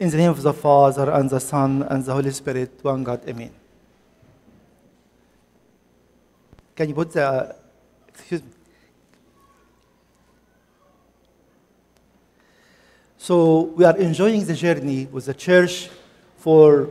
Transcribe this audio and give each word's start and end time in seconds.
In 0.00 0.10
the 0.10 0.16
name 0.16 0.30
of 0.30 0.42
the 0.42 0.52
Father, 0.52 1.10
and 1.12 1.30
the 1.30 1.38
Son, 1.38 1.82
and 1.88 2.04
the 2.04 2.12
Holy 2.12 2.32
Spirit, 2.32 2.80
one 2.82 3.04
God, 3.04 3.20
Amen. 3.28 3.52
Can 6.74 6.88
you 6.88 6.94
put 6.94 7.12
the, 7.12 7.54
excuse 8.08 8.42
me. 8.42 8.48
So 13.16 13.62
we 13.76 13.84
are 13.84 13.96
enjoying 13.96 14.44
the 14.44 14.54
journey 14.54 15.06
with 15.10 15.26
the 15.26 15.34
church 15.34 15.88
for 16.38 16.88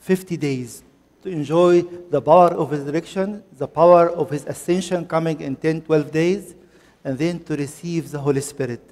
50 0.00 0.36
days 0.36 0.82
to 1.22 1.30
enjoy 1.30 1.82
the 1.82 2.20
power 2.20 2.48
of 2.48 2.70
his 2.70 2.80
resurrection, 2.80 3.42
the 3.56 3.66
power 3.66 4.10
of 4.10 4.30
his 4.30 4.44
ascension 4.44 5.06
coming 5.06 5.40
in 5.40 5.56
10, 5.56 5.80
12 5.80 6.12
days, 6.12 6.54
and 7.02 7.18
then 7.18 7.42
to 7.44 7.56
receive 7.56 8.10
the 8.10 8.18
Holy 8.18 8.42
Spirit. 8.42 8.82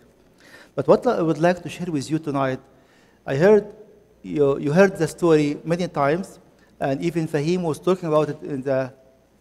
But 0.74 0.88
what 0.88 1.06
I 1.06 1.20
would 1.20 1.38
like 1.38 1.62
to 1.62 1.68
share 1.68 1.92
with 1.92 2.10
you 2.10 2.18
tonight, 2.18 2.60
I 3.26 3.36
heard 3.36 3.72
you, 4.22 4.58
you 4.58 4.72
heard 4.72 4.96
the 4.96 5.08
story 5.08 5.58
many 5.64 5.88
times, 5.88 6.38
and 6.78 7.00
even 7.02 7.26
Fahim 7.26 7.62
was 7.62 7.80
talking 7.80 8.08
about 8.08 8.28
it 8.28 8.42
in 8.42 8.62
the 8.62 8.92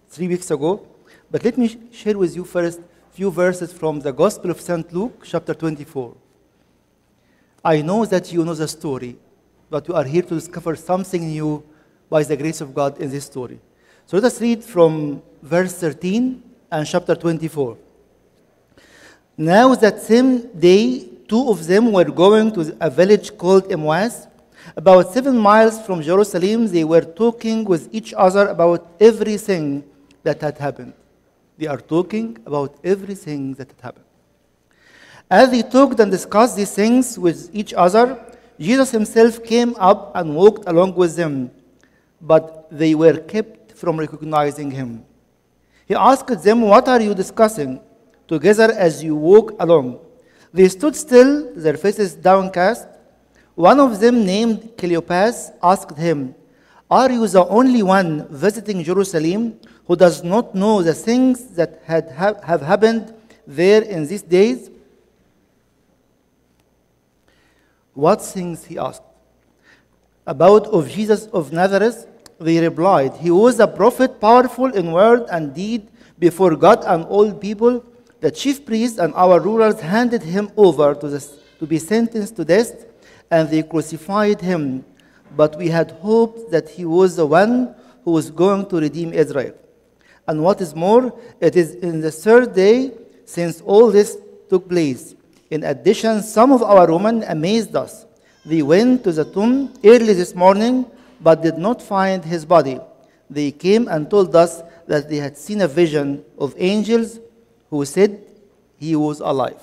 three 0.08 0.28
weeks 0.28 0.52
ago. 0.52 0.88
But 1.30 1.44
let 1.44 1.58
me 1.58 1.68
sh- 1.68 1.78
share 1.92 2.18
with 2.18 2.36
you 2.36 2.46
first 2.46 2.80
few 3.12 3.30
verses 3.30 3.74
from 3.74 4.00
the 4.00 4.14
Gospel 4.14 4.52
of 4.52 4.62
St. 4.62 4.92
Luke, 4.94 5.24
chapter 5.26 5.54
24. 5.54 6.16
I 7.66 7.82
know 7.82 8.06
that 8.06 8.32
you 8.32 8.46
know 8.46 8.54
the 8.54 8.68
story, 8.68 9.18
but 9.70 9.88
we 9.88 9.96
are 9.96 10.04
here 10.04 10.22
to 10.22 10.36
discover 10.36 10.76
something 10.76 11.28
new 11.28 11.64
by 12.10 12.24
the 12.24 12.38
grace 12.38 12.62
of 12.62 12.74
God 12.74 13.00
in 13.00 13.10
this 13.10 13.26
story. 13.26 13.60
So 14.06 14.18
let 14.18 14.26
us 14.26 14.40
read 14.40 14.64
from 14.64 15.22
verse 15.42 15.74
13 15.74 16.42
and 16.72 16.88
chapter 16.88 17.16
24. 17.16 17.78
Now 19.38 19.76
that 19.76 20.02
same 20.02 20.48
day, 20.58 21.10
two 21.28 21.50
of 21.50 21.66
them 21.66 21.92
were 21.92 22.06
going 22.06 22.52
to 22.54 22.76
a 22.80 22.90
village 22.90 23.38
called 23.38 23.72
Emmaus. 23.72 24.28
About 24.76 25.14
seven 25.14 25.38
miles 25.38 25.86
from 25.86 26.02
Jerusalem, 26.02 26.68
they 26.68 26.84
were 26.84 27.02
talking 27.02 27.66
with 27.66 27.90
each 27.94 28.14
other 28.14 28.48
about 28.48 28.88
everything 29.00 29.84
that 30.24 30.42
had 30.42 30.58
happened. 30.58 30.94
They 31.58 31.68
are 31.68 31.80
talking 31.80 32.38
about 32.46 32.76
everything 32.84 33.54
that 33.56 33.68
had 33.68 33.82
happened. 33.82 34.06
As 35.30 35.52
they 35.52 35.62
talked 35.64 36.00
and 36.00 36.12
discussed 36.12 36.56
these 36.56 36.74
things 36.74 37.18
with 37.18 37.50
each 37.54 37.74
other, 37.74 38.20
Jesus 38.60 38.92
himself 38.92 39.44
came 39.44 39.76
up 39.78 40.16
and 40.16 40.36
walked 40.36 40.68
along 40.68 40.96
with 40.96 41.16
them, 41.16 41.52
but 42.22 42.68
they 42.72 42.96
were 42.96 43.18
kept 43.18 43.74
from 43.74 43.98
recognizing 43.98 44.72
him. 44.72 45.04
He 45.86 45.96
asked 45.96 46.44
them, 46.44 46.62
What 46.62 46.88
are 46.88 47.02
you 47.02 47.14
discussing 47.14 47.82
together 48.28 48.72
as 48.72 49.04
you 49.04 49.16
walk 49.16 49.56
along? 49.60 50.00
They 50.54 50.70
stood 50.70 50.96
still, 50.96 51.52
their 51.56 51.78
faces 51.78 52.14
downcast. 52.14 52.88
One 53.56 53.80
of 53.80 54.00
them, 54.00 54.24
named 54.24 54.74
Cleopas, 54.78 55.52
asked 55.64 55.98
him, 55.98 56.36
Are 56.90 57.12
you 57.12 57.28
the 57.28 57.46
only 57.48 57.82
one 57.82 58.28
visiting 58.30 58.84
Jerusalem 58.84 59.60
who 59.88 59.96
does 59.96 60.24
not 60.24 60.54
know 60.54 60.84
the 60.84 60.94
things 60.94 61.48
that 61.56 61.82
had, 61.86 62.12
have, 62.12 62.62
happened 62.62 63.14
there 63.48 63.82
in 63.82 64.06
these 64.06 64.22
days? 64.22 64.70
What 67.96 68.22
things? 68.22 68.66
he 68.66 68.78
asked. 68.78 69.04
About 70.26 70.68
of 70.68 70.88
Jesus 70.88 71.26
of 71.28 71.52
Nazareth, 71.52 72.08
they 72.40 72.60
replied, 72.60 73.16
He 73.18 73.32
was 73.32 73.60
a 73.60 73.68
prophet, 73.68 74.22
powerful 74.22 74.68
in 74.74 74.92
word 74.92 75.26
and 75.32 75.54
deed 75.54 75.90
before 76.20 76.56
God 76.56 76.84
and 76.86 77.06
all 77.06 77.34
people. 77.34 77.84
The 78.24 78.32
chief 78.32 78.66
priests 78.66 79.00
and 79.00 79.14
our 79.16 79.38
rulers 79.38 79.82
handed 79.82 80.24
him 80.24 80.50
over 80.56 80.96
to, 80.96 81.10
the, 81.10 81.20
to 81.60 81.68
be 81.68 81.78
sentenced 81.78 82.38
to 82.38 82.46
death, 82.46 82.86
and 83.30 83.50
they 83.50 83.64
crucified 83.64 84.40
him. 84.40 84.86
But 85.36 85.58
we 85.58 85.68
had 85.68 85.92
hoped 85.92 86.50
that 86.52 86.70
he 86.70 86.86
was 86.86 87.18
the 87.18 87.26
one 87.26 87.76
who 88.06 88.12
was 88.12 88.32
going 88.32 88.70
to 88.70 88.78
redeem 88.78 89.12
Israel. 89.12 89.54
And 90.26 90.42
what 90.42 90.62
is 90.62 90.74
more, 90.74 91.14
it 91.42 91.58
is 91.58 91.76
in 91.76 92.00
the 92.00 92.12
third 92.12 92.56
day 92.56 92.94
since 93.26 93.60
all 93.60 93.92
this 93.92 94.16
took 94.50 94.70
place. 94.70 95.16
In 95.50 95.66
addition, 95.66 96.24
some 96.24 96.54
of 96.54 96.64
our 96.64 96.90
women 96.90 97.26
amazed 97.28 97.76
us. 97.76 98.06
They 98.46 98.62
went 98.62 99.04
to 99.04 99.12
the 99.12 99.26
tomb 99.26 99.74
early 99.84 100.14
this 100.14 100.34
morning, 100.34 100.86
but 101.20 101.42
did 101.42 101.58
not 101.58 101.82
find 101.82 102.24
his 102.24 102.46
body. 102.46 102.80
They 103.30 103.52
came 103.52 103.90
and 103.90 104.10
told 104.10 104.34
us 104.34 104.64
that 104.88 105.10
they 105.10 105.18
had 105.18 105.38
seen 105.38 105.60
a 105.60 105.68
vision 105.68 106.24
of 106.40 106.56
angels 106.58 107.20
who 107.74 107.84
said 107.86 108.22
he 108.78 108.96
was 108.96 109.20
alive. 109.20 109.62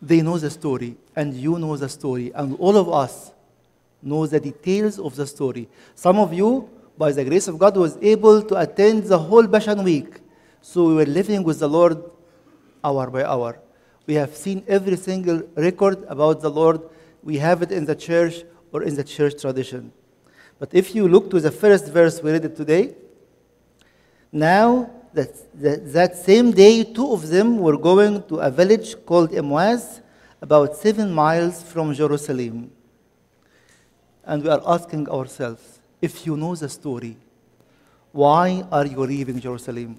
They 0.00 0.22
know 0.22 0.38
the 0.38 0.50
story, 0.50 0.94
and 1.16 1.34
you 1.34 1.58
know 1.58 1.76
the 1.76 1.88
story, 1.88 2.30
and 2.32 2.54
all 2.60 2.76
of 2.76 2.88
us 2.88 3.32
know 4.00 4.24
the 4.28 4.38
details 4.38 5.00
of 5.00 5.16
the 5.16 5.26
story. 5.26 5.68
Some 5.96 6.20
of 6.20 6.32
you, 6.32 6.70
by 6.96 7.10
the 7.10 7.24
grace 7.24 7.48
of 7.48 7.58
God, 7.58 7.76
was 7.76 7.98
able 8.00 8.40
to 8.40 8.54
attend 8.54 9.02
the 9.04 9.18
whole 9.18 9.48
Passion 9.48 9.82
Week. 9.82 10.20
So 10.60 10.84
we 10.84 10.94
were 10.94 11.06
living 11.06 11.42
with 11.42 11.58
the 11.58 11.68
Lord 11.68 12.00
hour 12.84 13.10
by 13.10 13.24
hour. 13.24 13.58
We 14.06 14.14
have 14.14 14.36
seen 14.36 14.62
every 14.68 14.98
single 14.98 15.42
record 15.56 16.04
about 16.06 16.40
the 16.40 16.50
Lord. 16.50 16.82
We 17.24 17.38
have 17.38 17.62
it 17.62 17.72
in 17.72 17.84
the 17.84 17.96
church 17.96 18.44
or 18.70 18.84
in 18.84 18.94
the 18.94 19.02
church 19.02 19.40
tradition. 19.40 19.90
But 20.60 20.72
if 20.72 20.94
you 20.94 21.08
look 21.08 21.30
to 21.30 21.40
the 21.40 21.50
first 21.50 21.88
verse 21.88 22.22
we 22.22 22.30
read 22.30 22.44
it 22.44 22.54
today, 22.54 22.94
now 24.30 25.01
that, 25.14 25.60
that, 25.60 25.92
that 25.92 26.16
same 26.16 26.50
day, 26.50 26.84
two 26.84 27.12
of 27.12 27.28
them 27.28 27.58
were 27.58 27.76
going 27.76 28.22
to 28.24 28.36
a 28.36 28.50
village 28.50 28.94
called 29.04 29.34
Emmaus, 29.34 30.00
about 30.40 30.76
seven 30.76 31.12
miles 31.12 31.62
from 31.62 31.94
Jerusalem. 31.94 32.70
And 34.24 34.42
we 34.42 34.48
are 34.48 34.62
asking 34.66 35.08
ourselves, 35.08 35.80
if 36.00 36.26
you 36.26 36.36
know 36.36 36.54
the 36.54 36.68
story, 36.68 37.16
why 38.10 38.64
are 38.70 38.86
you 38.86 38.98
leaving 39.00 39.40
Jerusalem? 39.40 39.98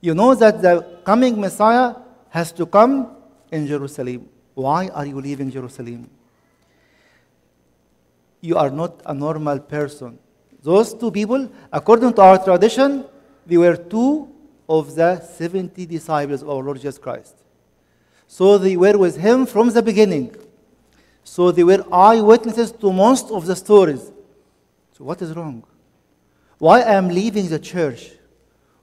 You 0.00 0.14
know 0.14 0.34
that 0.34 0.60
the 0.60 1.00
coming 1.04 1.40
Messiah 1.40 1.94
has 2.30 2.50
to 2.52 2.66
come 2.66 3.16
in 3.50 3.66
Jerusalem. 3.66 4.28
Why 4.54 4.88
are 4.88 5.06
you 5.06 5.20
leaving 5.20 5.50
Jerusalem? 5.50 6.10
You 8.40 8.56
are 8.56 8.70
not 8.70 9.00
a 9.06 9.14
normal 9.14 9.60
person. 9.60 10.18
Those 10.62 10.94
two 10.94 11.10
people, 11.10 11.50
according 11.72 12.14
to 12.14 12.22
our 12.22 12.44
tradition, 12.44 13.04
they 13.46 13.56
were 13.56 13.76
two 13.76 14.28
of 14.68 14.94
the 14.94 15.20
70 15.20 15.86
disciples 15.86 16.42
of 16.42 16.48
our 16.48 16.62
Lord 16.62 16.76
Jesus 16.78 16.98
Christ. 16.98 17.34
So 18.26 18.56
they 18.56 18.76
were 18.76 18.96
with 18.96 19.16
him 19.16 19.46
from 19.46 19.70
the 19.70 19.82
beginning. 19.82 20.34
So 21.24 21.50
they 21.50 21.64
were 21.64 21.84
eyewitnesses 21.92 22.72
to 22.72 22.92
most 22.92 23.30
of 23.30 23.46
the 23.46 23.54
stories. 23.54 24.10
So 24.96 25.04
what 25.04 25.20
is 25.20 25.34
wrong? 25.36 25.64
Why 26.58 26.80
I 26.80 26.94
am 26.94 27.08
leaving 27.08 27.48
the 27.48 27.58
church? 27.58 28.12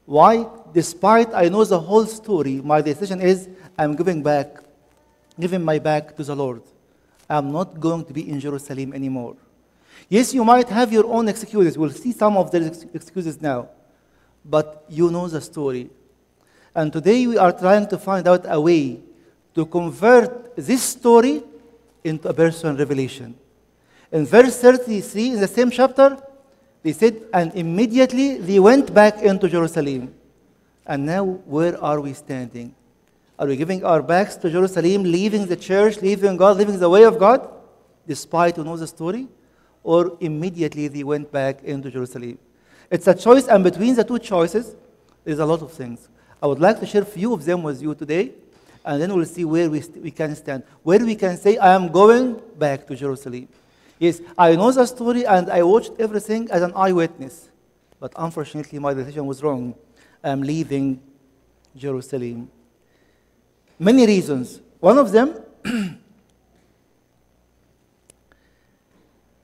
Why, 0.05 0.45
despite 0.73 1.33
I 1.33 1.49
know 1.49 1.63
the 1.63 1.79
whole 1.79 2.05
story, 2.05 2.61
my 2.63 2.81
decision 2.81 3.21
is 3.21 3.47
I'm 3.77 3.95
giving 3.95 4.21
back, 4.21 4.57
giving 5.39 5.63
my 5.63 5.79
back 5.79 6.15
to 6.17 6.23
the 6.23 6.35
Lord. 6.35 6.61
I'm 7.29 7.51
not 7.51 7.79
going 7.79 8.05
to 8.05 8.13
be 8.13 8.29
in 8.29 8.39
Jerusalem 8.39 8.93
anymore. 8.93 9.37
Yes, 10.09 10.33
you 10.33 10.43
might 10.43 10.67
have 10.69 10.91
your 10.91 11.05
own 11.05 11.27
excuses. 11.29 11.77
We'll 11.77 11.91
see 11.91 12.11
some 12.11 12.37
of 12.37 12.53
ex- 12.53 12.85
excuses 12.93 13.39
now. 13.39 13.69
But 14.45 14.85
you 14.89 15.11
know 15.11 15.27
the 15.27 15.41
story. 15.41 15.89
And 16.73 16.93
today 16.93 17.27
we 17.27 17.37
are 17.37 17.51
trying 17.51 17.87
to 17.89 17.97
find 17.97 18.27
out 18.27 18.45
a 18.47 18.59
way 18.59 18.99
to 19.55 19.65
convert 19.65 20.55
this 20.55 20.83
story 20.83 21.43
into 22.03 22.29
a 22.29 22.33
personal 22.33 22.77
revelation. 22.77 23.35
In 24.11 24.25
verse 24.25 24.59
33 24.61 25.31
in 25.31 25.39
the 25.39 25.47
same 25.47 25.69
chapter, 25.69 26.17
they 26.81 26.93
said, 26.93 27.21
and 27.33 27.53
immediately 27.55 28.37
they 28.37 28.59
went 28.59 28.93
back 28.93 29.21
into 29.21 29.49
Jerusalem. 29.49 30.13
And 30.85 31.05
now, 31.05 31.23
where 31.23 31.81
are 31.83 31.99
we 31.99 32.13
standing? 32.13 32.73
Are 33.37 33.47
we 33.47 33.55
giving 33.55 33.83
our 33.83 34.01
backs 34.01 34.35
to 34.37 34.49
Jerusalem, 34.49 35.03
leaving 35.03 35.45
the 35.45 35.55
church, 35.55 36.01
leaving 36.01 36.37
God, 36.37 36.57
leaving 36.57 36.79
the 36.79 36.89
way 36.89 37.03
of 37.03 37.19
God, 37.19 37.47
despite 38.07 38.57
you 38.57 38.63
know 38.63 38.75
the 38.75 38.87
story? 38.87 39.27
Or 39.83 40.17
immediately 40.19 40.87
they 40.87 41.03
went 41.03 41.31
back 41.31 41.63
into 41.63 41.91
Jerusalem? 41.91 42.37
It's 42.89 43.07
a 43.07 43.13
choice, 43.13 43.47
and 43.47 43.63
between 43.63 43.95
the 43.95 44.03
two 44.03 44.19
choices, 44.19 44.75
there's 45.23 45.39
a 45.39 45.45
lot 45.45 45.61
of 45.61 45.71
things. 45.71 46.07
I 46.41 46.47
would 46.47 46.59
like 46.59 46.79
to 46.79 46.85
share 46.85 47.01
a 47.01 47.05
few 47.05 47.33
of 47.33 47.45
them 47.45 47.63
with 47.63 47.81
you 47.81 47.93
today, 47.93 48.31
and 48.83 49.01
then 49.01 49.13
we'll 49.13 49.25
see 49.25 49.45
where 49.45 49.69
we, 49.69 49.83
we 50.01 50.11
can 50.11 50.35
stand. 50.35 50.63
Where 50.83 50.99
we 50.99 51.15
can 51.15 51.37
say, 51.37 51.57
I 51.57 51.73
am 51.73 51.91
going 51.91 52.41
back 52.57 52.87
to 52.87 52.95
Jerusalem. 52.95 53.47
Yes, 53.99 54.21
I 54.37 54.55
know 54.55 54.71
the 54.71 54.85
story 54.85 55.25
and 55.25 55.51
I 55.51 55.61
watched 55.61 55.91
everything 55.99 56.49
as 56.49 56.61
an 56.61 56.71
eyewitness. 56.73 57.49
But 57.99 58.13
unfortunately, 58.15 58.79
my 58.79 58.93
decision 58.93 59.25
was 59.25 59.43
wrong. 59.43 59.75
I'm 60.23 60.41
leaving 60.41 61.01
Jerusalem. 61.75 62.49
Many 63.77 64.07
reasons. 64.07 64.61
One 64.79 64.97
of 64.97 65.11
them, 65.11 65.35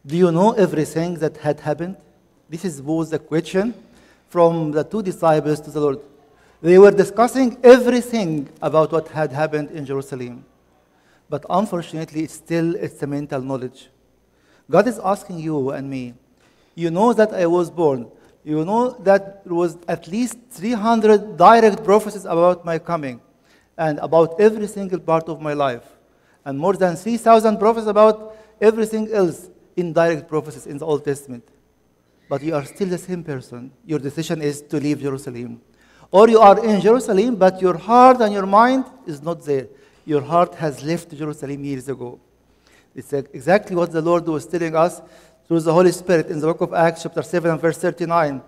do 0.06 0.16
you 0.16 0.32
know 0.32 0.54
everything 0.54 1.16
that 1.16 1.36
had 1.38 1.60
happened? 1.60 1.98
This 2.50 2.66
is, 2.66 2.82
was 2.82 3.10
the 3.10 3.20
question 3.20 3.74
from 4.30 4.72
the 4.72 4.84
two 4.84 5.02
disciples 5.02 5.60
to 5.62 5.72
the 5.72 5.80
Lord. 5.80 6.00
They 6.62 6.78
were 6.78 6.92
discussing 6.92 7.58
everything 7.64 8.50
about 8.62 8.92
what 8.92 9.08
had 9.10 9.32
happened 9.32 9.72
in 9.72 9.86
Jerusalem. 9.86 10.46
But 11.30 11.46
unfortunately, 11.50 12.24
it's 12.24 12.34
still 12.34 12.76
it's 12.76 13.02
a 13.02 13.08
mental 13.08 13.42
knowledge. 13.42 13.90
God 14.70 14.88
is 14.88 15.00
asking 15.00 15.40
you 15.40 15.72
and 15.72 15.90
me, 15.90 16.14
you 16.76 16.92
know 16.92 17.14
that 17.14 17.34
I 17.34 17.46
was 17.46 17.70
born. 17.70 18.12
You 18.44 18.64
know 18.64 18.92
that 19.04 19.44
there 19.44 19.54
was 19.54 19.78
at 19.88 20.08
least 20.08 20.38
300 20.52 21.38
direct 21.38 21.84
prophecies 21.84 22.26
about 22.26 22.64
my 22.64 22.78
coming 22.78 23.20
and 23.78 23.98
about 24.00 24.40
every 24.40 24.68
single 24.68 25.00
part 25.00 25.28
of 25.30 25.42
my 25.42 25.54
life. 25.54 25.84
And 26.44 26.60
more 26.60 26.74
than 26.74 26.96
3,000 26.96 27.58
prophecies 27.58 27.88
about 27.88 28.38
everything 28.62 29.12
else 29.12 29.50
in 29.76 29.94
direct 29.94 30.28
prophecies 30.28 30.68
in 30.68 30.78
the 30.78 30.86
Old 30.86 31.04
Testament. 31.04 31.44
But 32.28 32.42
you 32.42 32.56
are 32.56 32.66
still 32.66 32.88
the 32.88 32.98
same 32.98 33.24
person. 33.24 33.72
Your 33.86 34.00
decision 34.00 34.42
is 34.42 34.62
to 34.64 34.78
leave 34.78 35.02
Jerusalem. 35.02 35.62
Or 36.12 36.30
you 36.30 36.40
are 36.40 36.64
in 36.64 36.82
Jerusalem, 36.82 37.36
but 37.36 37.62
your 37.62 37.78
heart 37.78 38.22
and 38.22 38.34
your 38.34 38.46
mind 38.46 38.86
is 39.06 39.22
not 39.22 39.44
there. 39.44 39.68
Your 40.06 40.22
heart 40.22 40.56
has 40.56 40.84
left 40.84 41.16
Jerusalem 41.16 41.64
years 41.64 41.90
ago. 41.90 42.20
It's 42.96 43.12
exactly 43.12 43.76
what 43.76 43.92
the 43.92 44.02
Lord 44.02 44.26
was 44.26 44.46
telling 44.46 44.76
us 44.76 45.02
through 45.48 45.60
the 45.60 45.74
Holy 45.74 45.92
Spirit 45.92 46.28
in 46.28 46.40
the 46.40 46.48
book 46.48 46.62
of 46.62 46.74
Acts, 46.74 47.04
chapter 47.04 47.22
7 47.22 47.52
and 47.52 47.62
verse 47.62 47.78
39. 47.78 48.42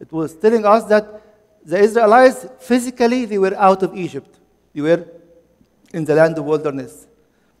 It 0.00 0.12
was 0.12 0.34
telling 0.34 0.66
us 0.66 0.84
that 0.84 1.22
the 1.64 1.78
Israelites, 1.78 2.46
physically, 2.58 3.24
they 3.24 3.38
were 3.38 3.54
out 3.56 3.82
of 3.82 3.96
Egypt. 3.96 4.40
They 4.74 4.80
were 4.80 5.06
in 5.94 6.04
the 6.04 6.14
land 6.14 6.36
of 6.38 6.44
wilderness. 6.44 7.06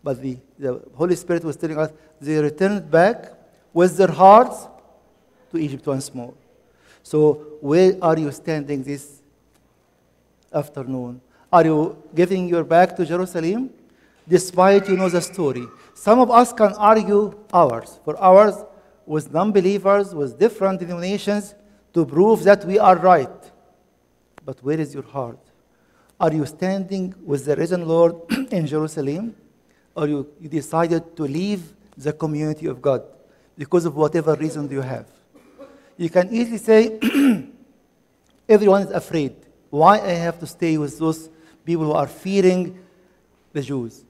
But 0.02 0.20
the, 0.20 0.38
the 0.58 0.82
Holy 0.94 1.14
Spirit 1.14 1.44
was 1.44 1.56
telling 1.56 1.78
us 1.78 1.92
they 2.20 2.38
returned 2.38 2.90
back 2.90 3.32
with 3.72 3.96
their 3.96 4.10
hearts 4.10 4.66
to 5.52 5.58
Egypt 5.58 5.86
once 5.86 6.14
more. 6.14 6.34
So, 7.02 7.34
where 7.60 7.96
are 8.02 8.18
you 8.18 8.30
standing 8.32 8.82
this 8.82 9.22
afternoon? 10.52 11.20
Are 11.52 11.64
you 11.64 12.02
giving 12.14 12.48
your 12.48 12.64
back 12.64 12.96
to 12.96 13.04
Jerusalem? 13.04 13.70
Despite 14.28 14.88
you 14.88 14.96
know 14.96 15.08
the 15.08 15.20
story. 15.20 15.66
Some 15.94 16.20
of 16.20 16.30
us 16.30 16.52
can 16.52 16.72
argue 16.74 17.36
ours. 17.52 17.98
For 18.04 18.16
ours, 18.18 18.54
with 19.04 19.32
non 19.32 19.52
believers, 19.52 20.14
with 20.14 20.38
different 20.38 20.80
denominations, 20.80 21.54
to 21.92 22.06
prove 22.06 22.44
that 22.44 22.64
we 22.64 22.78
are 22.78 22.96
right. 22.96 23.50
But 24.44 24.62
where 24.62 24.80
is 24.80 24.94
your 24.94 25.02
heart? 25.02 25.38
Are 26.20 26.32
you 26.32 26.46
standing 26.46 27.14
with 27.24 27.44
the 27.44 27.56
risen 27.56 27.86
Lord 27.86 28.14
in 28.50 28.66
Jerusalem? 28.66 29.34
Or 29.94 30.08
you, 30.08 30.28
you 30.40 30.48
decided 30.48 31.16
to 31.16 31.24
leave 31.24 31.74
the 31.96 32.12
community 32.12 32.66
of 32.66 32.80
God 32.80 33.02
because 33.58 33.84
of 33.84 33.96
whatever 33.96 34.34
reason 34.34 34.70
you 34.70 34.80
have? 34.80 35.06
You 36.02 36.10
can 36.10 36.34
easily 36.34 36.58
say, 36.58 36.98
everyone 38.48 38.82
is 38.82 38.90
afraid. 38.90 39.36
Why 39.70 40.00
I 40.00 40.10
have 40.10 40.36
to 40.40 40.48
stay 40.48 40.76
with 40.76 40.98
those 40.98 41.30
people 41.64 41.84
who 41.84 41.92
are 41.92 42.08
fearing 42.08 42.76
the 43.52 43.62
Jews? 43.62 44.04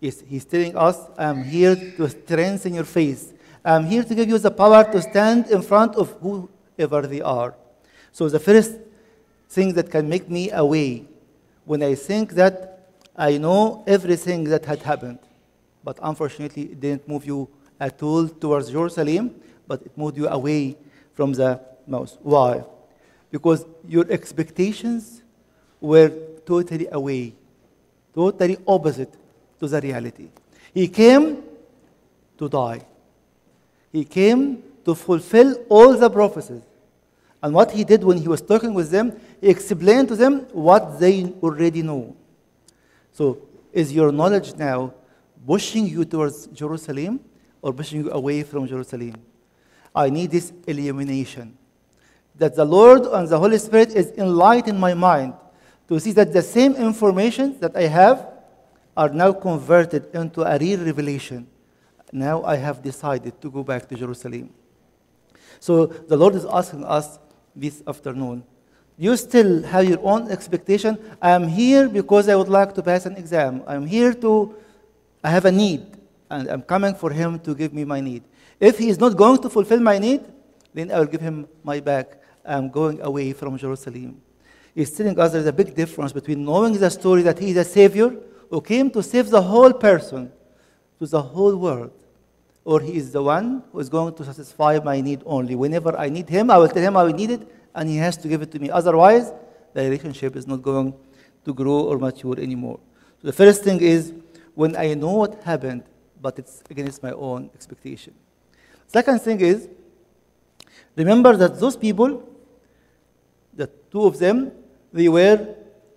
Yes, 0.00 0.22
he's 0.26 0.46
telling 0.46 0.74
us, 0.74 0.96
I'm 1.18 1.44
here 1.44 1.76
to 1.76 2.08
strengthen 2.08 2.72
your 2.72 2.84
faith. 2.84 3.36
I'm 3.62 3.84
here 3.84 4.02
to 4.02 4.14
give 4.14 4.30
you 4.30 4.38
the 4.38 4.50
power 4.50 4.82
to 4.90 5.02
stand 5.02 5.50
in 5.50 5.60
front 5.60 5.94
of 5.96 6.10
whoever 6.22 7.02
they 7.02 7.20
are. 7.20 7.54
So 8.12 8.30
the 8.30 8.40
first 8.40 8.78
thing 9.50 9.74
that 9.74 9.90
can 9.90 10.08
make 10.08 10.30
me 10.30 10.50
away 10.50 11.04
when 11.66 11.82
I 11.82 11.96
think 11.96 12.32
that 12.32 12.88
I 13.14 13.36
know 13.36 13.84
everything 13.86 14.44
that 14.44 14.64
had 14.64 14.78
happened, 14.78 15.18
but 15.84 15.98
unfortunately 16.00 16.62
it 16.62 16.80
didn't 16.80 17.06
move 17.06 17.26
you 17.26 17.46
at 17.78 18.02
all 18.02 18.26
towards 18.26 18.70
Jerusalem, 18.70 19.34
but 19.68 19.82
it 19.82 19.98
moved 19.98 20.16
you 20.16 20.26
away 20.26 20.78
from 21.14 21.32
the 21.32 21.60
mouse. 21.86 22.18
Why? 22.22 22.64
Because 23.30 23.64
your 23.86 24.10
expectations 24.10 25.22
were 25.80 26.12
totally 26.44 26.88
away, 26.90 27.34
totally 28.14 28.58
opposite 28.66 29.12
to 29.58 29.68
the 29.68 29.80
reality. 29.80 30.28
He 30.74 30.88
came 30.88 31.42
to 32.38 32.48
die. 32.48 32.82
He 33.92 34.04
came 34.04 34.62
to 34.84 34.94
fulfill 34.94 35.54
all 35.68 35.96
the 35.96 36.08
prophecies. 36.08 36.62
And 37.42 37.54
what 37.54 37.70
he 37.70 37.84
did 37.84 38.04
when 38.04 38.18
he 38.18 38.28
was 38.28 38.42
talking 38.42 38.74
with 38.74 38.90
them, 38.90 39.18
he 39.40 39.48
explained 39.48 40.08
to 40.08 40.16
them 40.16 40.40
what 40.52 41.00
they 41.00 41.24
already 41.42 41.82
know. 41.82 42.14
So, 43.12 43.38
is 43.72 43.92
your 43.92 44.12
knowledge 44.12 44.54
now 44.56 44.92
pushing 45.46 45.86
you 45.86 46.04
towards 46.04 46.48
Jerusalem 46.48 47.20
or 47.62 47.72
pushing 47.72 48.04
you 48.04 48.10
away 48.10 48.42
from 48.42 48.66
Jerusalem? 48.66 49.14
I 49.94 50.10
need 50.10 50.30
this 50.30 50.52
illumination. 50.66 51.56
That 52.36 52.54
the 52.56 52.64
Lord 52.64 53.06
and 53.06 53.28
the 53.28 53.38
Holy 53.38 53.58
Spirit 53.58 53.90
is 53.90 54.12
enlightening 54.16 54.78
my 54.78 54.94
mind 54.94 55.34
to 55.88 55.98
see 55.98 56.12
that 56.12 56.32
the 56.32 56.42
same 56.42 56.74
information 56.74 57.58
that 57.60 57.76
I 57.76 57.82
have 57.82 58.26
are 58.96 59.08
now 59.08 59.32
converted 59.32 60.06
into 60.14 60.42
a 60.42 60.58
real 60.58 60.80
revelation. 60.80 61.46
Now 62.12 62.42
I 62.44 62.56
have 62.56 62.82
decided 62.82 63.40
to 63.40 63.50
go 63.50 63.62
back 63.62 63.88
to 63.88 63.94
Jerusalem. 63.94 64.50
So 65.58 65.86
the 65.86 66.16
Lord 66.16 66.34
is 66.34 66.44
asking 66.44 66.84
us 66.84 67.18
this 67.54 67.82
afternoon 67.86 68.44
you 69.00 69.16
still 69.16 69.62
have 69.62 69.88
your 69.88 69.98
own 70.04 70.30
expectation. 70.30 70.98
I 71.22 71.30
am 71.30 71.48
here 71.48 71.88
because 71.88 72.28
I 72.28 72.36
would 72.36 72.50
like 72.50 72.74
to 72.74 72.82
pass 72.82 73.06
an 73.06 73.16
exam. 73.16 73.62
I'm 73.66 73.86
here 73.86 74.12
to, 74.12 74.54
I 75.24 75.30
have 75.30 75.46
a 75.46 75.50
need, 75.50 75.86
and 76.28 76.46
I'm 76.48 76.60
coming 76.60 76.94
for 76.94 77.10
Him 77.10 77.38
to 77.40 77.54
give 77.54 77.72
me 77.72 77.86
my 77.86 78.00
need. 78.00 78.24
If 78.60 78.78
He 78.78 78.90
is 78.90 79.00
not 79.00 79.16
going 79.16 79.40
to 79.42 79.48
fulfill 79.48 79.80
my 79.80 79.98
need, 79.98 80.20
then 80.74 80.92
I 80.92 80.98
will 80.98 81.06
give 81.06 81.22
Him 81.22 81.48
my 81.64 81.80
back. 81.80 82.20
I'm 82.44 82.68
going 82.68 83.00
away 83.00 83.32
from 83.32 83.56
Jerusalem. 83.56 84.20
He's 84.74 84.90
telling 84.90 85.18
us 85.18 85.32
there's 85.32 85.46
a 85.46 85.52
big 85.52 85.74
difference 85.74 86.12
between 86.12 86.44
knowing 86.44 86.74
the 86.74 86.90
story 86.90 87.22
that 87.22 87.38
He 87.38 87.50
is 87.50 87.56
a 87.56 87.64
Savior 87.64 88.14
who 88.50 88.60
came 88.60 88.90
to 88.90 89.02
save 89.02 89.30
the 89.30 89.40
whole 89.40 89.72
person, 89.72 90.30
to 90.98 91.06
the 91.06 91.22
whole 91.22 91.56
world, 91.56 91.92
or 92.64 92.80
He 92.80 92.96
is 92.96 93.12
the 93.12 93.22
one 93.22 93.62
who 93.72 93.80
is 93.80 93.88
going 93.88 94.14
to 94.14 94.24
satisfy 94.24 94.78
my 94.84 95.00
need 95.00 95.22
only. 95.24 95.54
Whenever 95.54 95.96
I 95.96 96.08
need 96.08 96.28
Him, 96.28 96.50
I 96.50 96.58
will 96.58 96.68
tell 96.68 96.82
Him 96.82 96.96
I 96.96 97.04
will 97.04 97.14
need 97.14 97.30
it, 97.30 97.50
and 97.74 97.88
He 97.88 97.96
has 97.96 98.16
to 98.18 98.28
give 98.28 98.42
it 98.42 98.50
to 98.52 98.58
me. 98.58 98.70
Otherwise, 98.70 99.32
the 99.72 99.82
relationship 99.82 100.36
is 100.36 100.46
not 100.46 100.62
going 100.62 100.94
to 101.44 101.54
grow 101.54 101.80
or 101.80 101.98
mature 101.98 102.38
anymore. 102.38 102.78
So 103.20 103.28
the 103.28 103.32
first 103.32 103.64
thing 103.64 103.80
is 103.80 104.12
when 104.54 104.76
I 104.76 104.94
know 104.94 105.12
what 105.12 105.42
happened, 105.42 105.84
but 106.20 106.38
it's 106.38 106.62
against 106.68 107.02
my 107.02 107.12
own 107.12 107.50
expectation. 107.54 108.14
Second 108.92 109.20
thing 109.20 109.40
is 109.40 109.68
remember 110.96 111.36
that 111.36 111.60
those 111.60 111.76
people, 111.76 112.28
the 113.54 113.68
two 113.90 114.02
of 114.02 114.18
them, 114.18 114.50
they 114.92 115.08
were 115.08 115.54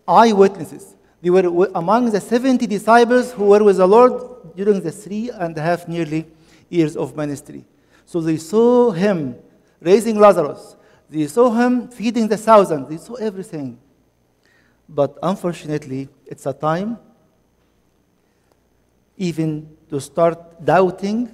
eyewitnesses. 0.08 0.96
They 1.20 1.32
were 1.32 1.72
among 1.74 2.12
the 2.12 2.22
70 2.22 2.68
disciples 2.68 3.32
who 3.32 3.46
were 3.46 3.64
with 3.64 3.78
the 3.78 3.88
Lord 3.88 4.56
during 4.56 4.80
the 4.82 4.92
three 4.92 5.32
and 5.32 5.58
a 5.58 5.62
half 5.62 5.88
nearly 5.88 6.28
years 6.70 6.96
of 6.96 7.16
ministry. 7.18 7.66
So 8.06 8.22
they 8.22 8.38
saw 8.38 8.92
him 8.92 9.38
raising 9.82 10.20
Lazarus. 10.20 10.76
They 11.10 11.26
saw 11.26 11.50
him 11.50 11.88
feeding 11.88 12.28
the 12.28 12.38
thousands. 12.38 12.90
They 12.90 12.98
saw 12.98 13.16
everything. 13.16 13.80
But 14.88 15.18
unfortunately, 15.24 16.10
it's 16.28 16.46
a 16.46 16.54
time 16.54 17.00
even 19.18 19.76
to 19.90 20.00
start 20.00 20.64
doubting 20.64 21.34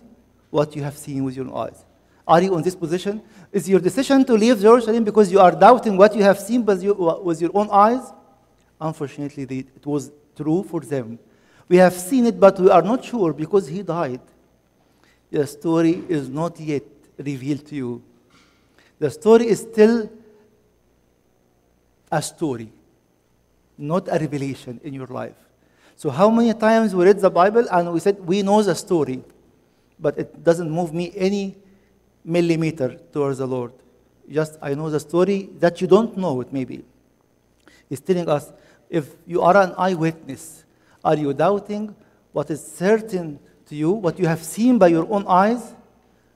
what 0.50 0.76
you 0.76 0.84
have 0.84 0.98
seen 0.98 1.24
with 1.24 1.36
your 1.36 1.56
eyes. 1.56 1.86
Are 2.28 2.42
you 2.42 2.56
in 2.56 2.62
this 2.62 2.76
position? 2.76 3.22
Is 3.52 3.68
your 3.68 3.80
decision 3.80 4.24
to 4.26 4.34
leave 4.34 4.60
Jerusalem 4.60 5.04
because 5.04 5.32
you 5.32 5.40
are 5.40 5.52
doubting 5.52 5.98
what 5.98 6.16
you 6.16 6.24
have 6.24 6.40
seen 6.40 6.64
with 6.64 6.84
your 6.84 7.52
own 7.54 7.70
eyes? 7.72 8.14
Unfortunately, 8.80 9.66
it 9.76 9.86
was 9.86 10.12
true 10.36 10.64
for 10.64 10.82
them. 10.82 11.18
We 11.68 11.78
have 11.78 11.94
seen 11.94 12.26
it, 12.26 12.40
but 12.40 12.60
we 12.60 12.70
are 12.70 12.82
not 12.82 13.04
sure 13.04 13.34
because 13.34 13.68
he 13.68 13.84
died. 13.84 14.22
The 15.32 15.46
story 15.46 16.04
is 16.08 16.30
not 16.30 16.60
yet 16.60 16.84
revealed 17.18 17.66
to 17.68 17.76
you. 17.76 18.04
The 18.98 19.10
story 19.12 19.48
is 19.48 19.62
still 19.62 20.10
a 22.12 22.22
story, 22.22 22.72
not 23.78 24.08
a 24.08 24.18
revelation 24.20 24.80
in 24.84 24.94
your 24.94 25.08
life. 25.08 25.36
So, 25.96 26.10
how 26.10 26.30
many 26.30 26.54
times 26.54 26.96
we 26.96 27.06
read 27.06 27.20
the 27.20 27.30
Bible 27.30 27.66
and 27.72 27.94
we 27.94 28.00
said, 28.00 28.20
We 28.26 28.42
know 28.42 28.64
the 28.64 28.74
story, 28.76 29.22
but 30.00 30.18
it 30.18 30.44
doesn't 30.44 30.70
move 30.70 30.94
me 30.94 31.12
any 31.16 31.58
millimeter 32.24 32.98
towards 33.12 33.40
the 33.40 33.48
Lord. 33.48 33.72
Just, 34.30 34.58
I 34.62 34.74
know 34.74 34.90
the 34.90 35.00
story 35.00 35.50
that 35.60 35.82
you 35.82 35.88
don't 35.88 36.16
know 36.18 36.42
it, 36.42 36.54
maybe. 36.54 36.84
He's 37.90 38.00
telling 38.00 38.30
us 38.30 38.52
if 38.90 39.16
you 39.26 39.42
are 39.42 39.58
an 39.58 39.74
eyewitness, 39.78 40.64
are 41.04 41.16
you 41.16 41.34
doubting 41.34 41.96
what 42.32 42.50
is 42.50 42.66
certain 42.66 43.40
to 43.66 43.76
you, 43.76 43.92
what 43.92 44.20
you 44.20 44.28
have 44.28 44.44
seen 44.44 44.78
by 44.78 44.88
your 44.88 45.12
own 45.12 45.26
eyes? 45.28 45.74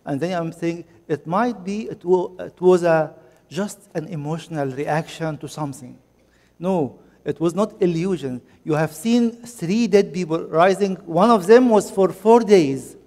And 0.05 0.19
then 0.19 0.33
I'm 0.33 0.51
saying 0.51 0.85
it 1.07 1.27
might 1.27 1.63
be 1.63 1.83
it, 1.89 2.03
was 2.03 2.83
a, 2.83 3.13
just 3.49 3.89
an 3.93 4.07
emotional 4.07 4.69
reaction 4.69 5.37
to 5.37 5.47
something. 5.47 5.97
No, 6.59 6.99
it 7.23 7.39
was 7.39 7.53
not 7.53 7.81
illusion. 7.81 8.41
You 8.63 8.73
have 8.73 8.93
seen 8.93 9.31
three 9.31 9.87
dead 9.87 10.13
people 10.13 10.43
rising. 10.45 10.95
One 11.05 11.29
of 11.29 11.47
them 11.47 11.69
was 11.69 11.89
for 11.91 12.09
four 12.09 12.41
days 12.41 12.97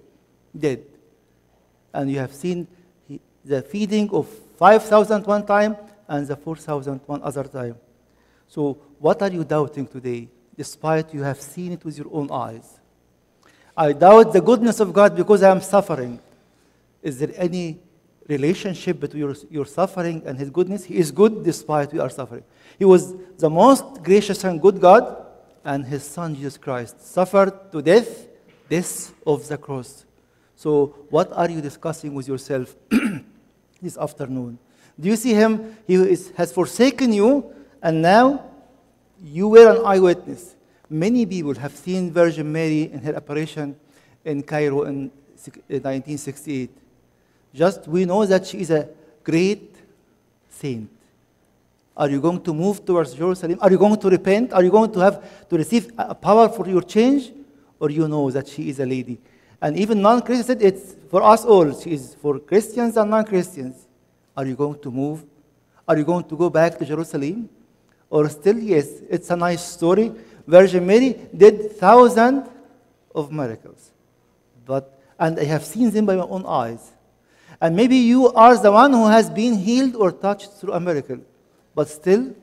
dead. 0.57 0.83
And 1.93 2.11
you 2.11 2.19
have 2.19 2.33
seen 2.33 2.67
the 3.43 3.61
feeding 3.61 4.09
of 4.11 4.27
5,000 4.57 5.25
one 5.25 5.45
time 5.45 5.77
and 6.07 6.27
the 6.27 6.35
4,000 6.35 7.01
one 7.05 7.21
other 7.23 7.43
time. 7.43 7.75
So, 8.47 8.77
what 8.99 9.21
are 9.21 9.29
you 9.29 9.43
doubting 9.43 9.87
today, 9.87 10.29
despite 10.55 11.13
you 11.13 11.21
have 11.21 11.39
seen 11.39 11.73
it 11.73 11.83
with 11.83 11.97
your 11.97 12.07
own 12.11 12.31
eyes? 12.31 12.79
I 13.75 13.93
doubt 13.93 14.33
the 14.33 14.41
goodness 14.41 14.79
of 14.79 14.91
God 14.91 15.15
because 15.15 15.43
I 15.43 15.51
am 15.51 15.61
suffering. 15.61 16.19
Is 17.03 17.19
there 17.19 17.31
any 17.35 17.79
relationship 18.27 18.99
between 18.99 19.21
your, 19.21 19.35
your 19.51 19.65
suffering 19.65 20.23
and 20.25 20.37
His 20.37 20.49
goodness? 20.49 20.83
He 20.83 20.95
is 20.95 21.11
good 21.11 21.43
despite 21.43 21.93
we 21.93 21.99
are 21.99 22.09
suffering. 22.09 22.43
He 22.79 22.85
was 22.85 23.13
the 23.37 23.49
most 23.49 24.01
gracious 24.03 24.43
and 24.43 24.61
good 24.61 24.81
God, 24.81 25.25
and 25.63 25.85
His 25.85 26.03
Son 26.03 26.33
Jesus 26.33 26.57
Christ 26.57 27.05
suffered 27.05 27.71
to 27.71 27.81
death, 27.81 28.27
death 28.69 29.13
of 29.27 29.47
the 29.47 29.57
cross. 29.57 30.05
So, 30.57 30.95
what 31.11 31.31
are 31.33 31.47
you 31.47 31.61
discussing 31.61 32.15
with 32.15 32.27
yourself 32.27 32.75
this 33.81 33.95
afternoon? 33.95 34.57
Do 34.99 35.07
you 35.07 35.15
see 35.15 35.35
Him? 35.35 35.77
He 35.85 35.93
is, 35.93 36.31
has 36.35 36.51
forsaken 36.51 37.13
you, 37.13 37.53
and 37.79 38.01
now 38.01 38.43
you 39.23 39.49
were 39.49 39.69
an 39.69 39.85
eyewitness. 39.85 40.55
Many 40.89 41.27
people 41.27 41.53
have 41.53 41.75
seen 41.75 42.11
Virgin 42.11 42.51
Mary 42.51 42.91
in 42.91 42.99
her 43.01 43.15
apparition 43.15 43.75
in 44.25 44.41
Cairo 44.41 44.85
in 44.85 45.11
1968. 45.67 46.71
Just 47.53 47.87
we 47.87 48.05
know 48.05 48.25
that 48.25 48.47
she 48.47 48.59
is 48.59 48.71
a 48.71 48.89
great 49.23 49.75
saint. 50.49 50.89
Are 51.95 52.09
you 52.09 52.19
going 52.19 52.41
to 52.41 52.53
move 52.53 52.83
towards 52.83 53.13
Jerusalem? 53.13 53.59
Are 53.61 53.69
you 53.69 53.77
going 53.77 53.97
to 53.97 54.09
repent? 54.09 54.53
Are 54.53 54.63
you 54.63 54.71
going 54.71 54.91
to 54.91 54.99
have 55.01 55.47
to 55.49 55.55
receive 55.55 55.91
a 55.99 56.15
power 56.15 56.49
for 56.49 56.67
your 56.67 56.81
change? 56.81 57.31
Or 57.79 57.91
you 57.91 58.07
know 58.07 58.31
that 58.31 58.47
she 58.47 58.69
is 58.69 58.79
a 58.79 58.85
lady? 58.87 59.19
And 59.61 59.77
even 59.77 60.01
non-Christians 60.01 60.61
it's 60.61 60.95
for 61.09 61.23
us 61.23 61.43
all. 61.45 61.67
Is 61.85 62.15
for 62.21 62.39
Christians 62.39 62.97
and 62.97 63.09
non-Christians. 63.09 63.87
Are 64.35 64.45
you 64.45 64.55
going 64.55 64.79
to 64.79 64.91
move? 64.91 65.25
Are 65.87 65.97
you 65.97 66.03
going 66.03 66.25
to 66.25 66.37
go 66.37 66.49
back 66.49 66.77
to 66.77 66.85
Jerusalem? 66.85 67.49
Or 68.09 68.29
still, 68.29 68.57
yes, 68.59 68.87
it's 69.09 69.29
a 69.31 69.35
nice 69.35 69.63
story. 69.65 70.11
Virgin 70.45 70.85
Mary 70.85 71.19
did 71.35 71.71
thousands 71.73 72.47
of 73.13 73.31
miracles. 73.31 73.91
But, 74.65 74.99
and 75.19 75.39
I 75.39 75.45
have 75.45 75.65
seen 75.65 75.89
them 75.89 76.05
by 76.05 76.15
my 76.15 76.23
own 76.23 76.45
eyes. 76.45 76.91
And 77.59 77.75
maybe 77.75 77.97
you 77.97 78.31
are 78.33 78.55
the 78.57 78.71
one 78.71 78.93
who 78.93 79.07
has 79.07 79.29
been 79.29 79.55
healed 79.55 79.95
or 79.95 80.11
touched 80.11 80.51
through 80.53 80.73
a 80.73 80.79
miracle. 80.79 81.19
But 81.73 81.89
still, 81.89 82.35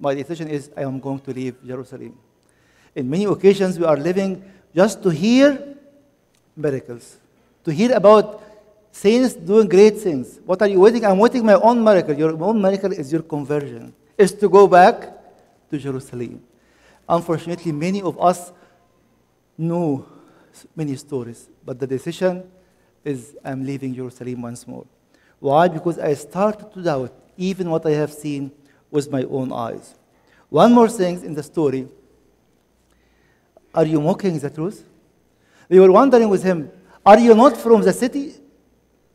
my 0.00 0.14
decision 0.14 0.48
is 0.48 0.70
I 0.76 0.82
am 0.82 0.98
going 0.98 1.20
to 1.20 1.32
leave 1.32 1.54
Jerusalem. 1.64 2.18
In 2.94 3.08
many 3.08 3.24
occasions, 3.24 3.78
we 3.78 3.84
are 3.84 3.96
living 3.96 4.42
just 4.74 5.02
to 5.04 5.10
hear 5.10 5.75
miracles, 6.56 7.18
to 7.64 7.72
hear 7.72 7.94
about 7.94 8.42
saints 8.90 9.34
doing 9.34 9.68
great 9.68 9.98
things. 9.98 10.40
What 10.44 10.62
are 10.62 10.68
you 10.68 10.80
waiting? 10.80 11.04
I'm 11.04 11.18
waiting 11.18 11.44
my 11.44 11.54
own 11.54 11.84
miracle. 11.84 12.14
Your 12.14 12.42
own 12.42 12.60
miracle 12.60 12.92
is 12.92 13.12
your 13.12 13.22
conversion, 13.22 13.92
is 14.16 14.32
to 14.32 14.48
go 14.48 14.66
back 14.66 15.12
to 15.70 15.78
Jerusalem. 15.78 16.42
Unfortunately, 17.08 17.72
many 17.72 18.02
of 18.02 18.20
us 18.20 18.52
know 19.58 20.06
many 20.74 20.96
stories, 20.96 21.48
but 21.64 21.78
the 21.78 21.86
decision 21.86 22.42
is 23.04 23.36
I'm 23.44 23.64
leaving 23.64 23.94
Jerusalem 23.94 24.42
once 24.42 24.66
more. 24.66 24.86
Why? 25.38 25.68
Because 25.68 25.98
I 25.98 26.14
started 26.14 26.72
to 26.72 26.82
doubt 26.82 27.12
even 27.36 27.70
what 27.70 27.84
I 27.86 27.90
have 27.90 28.12
seen 28.12 28.50
with 28.90 29.10
my 29.10 29.22
own 29.24 29.52
eyes. 29.52 29.94
One 30.48 30.72
more 30.72 30.88
thing 30.88 31.22
in 31.22 31.34
the 31.34 31.42
story. 31.42 31.86
Are 33.74 33.84
you 33.84 34.00
mocking 34.00 34.38
the 34.38 34.48
truth? 34.48 34.84
They 35.68 35.78
were 35.78 35.90
wondering 35.90 36.28
with 36.28 36.42
him, 36.42 36.70
Are 37.04 37.18
you 37.18 37.34
not 37.34 37.56
from 37.56 37.82
the 37.82 37.92
city? 37.92 38.34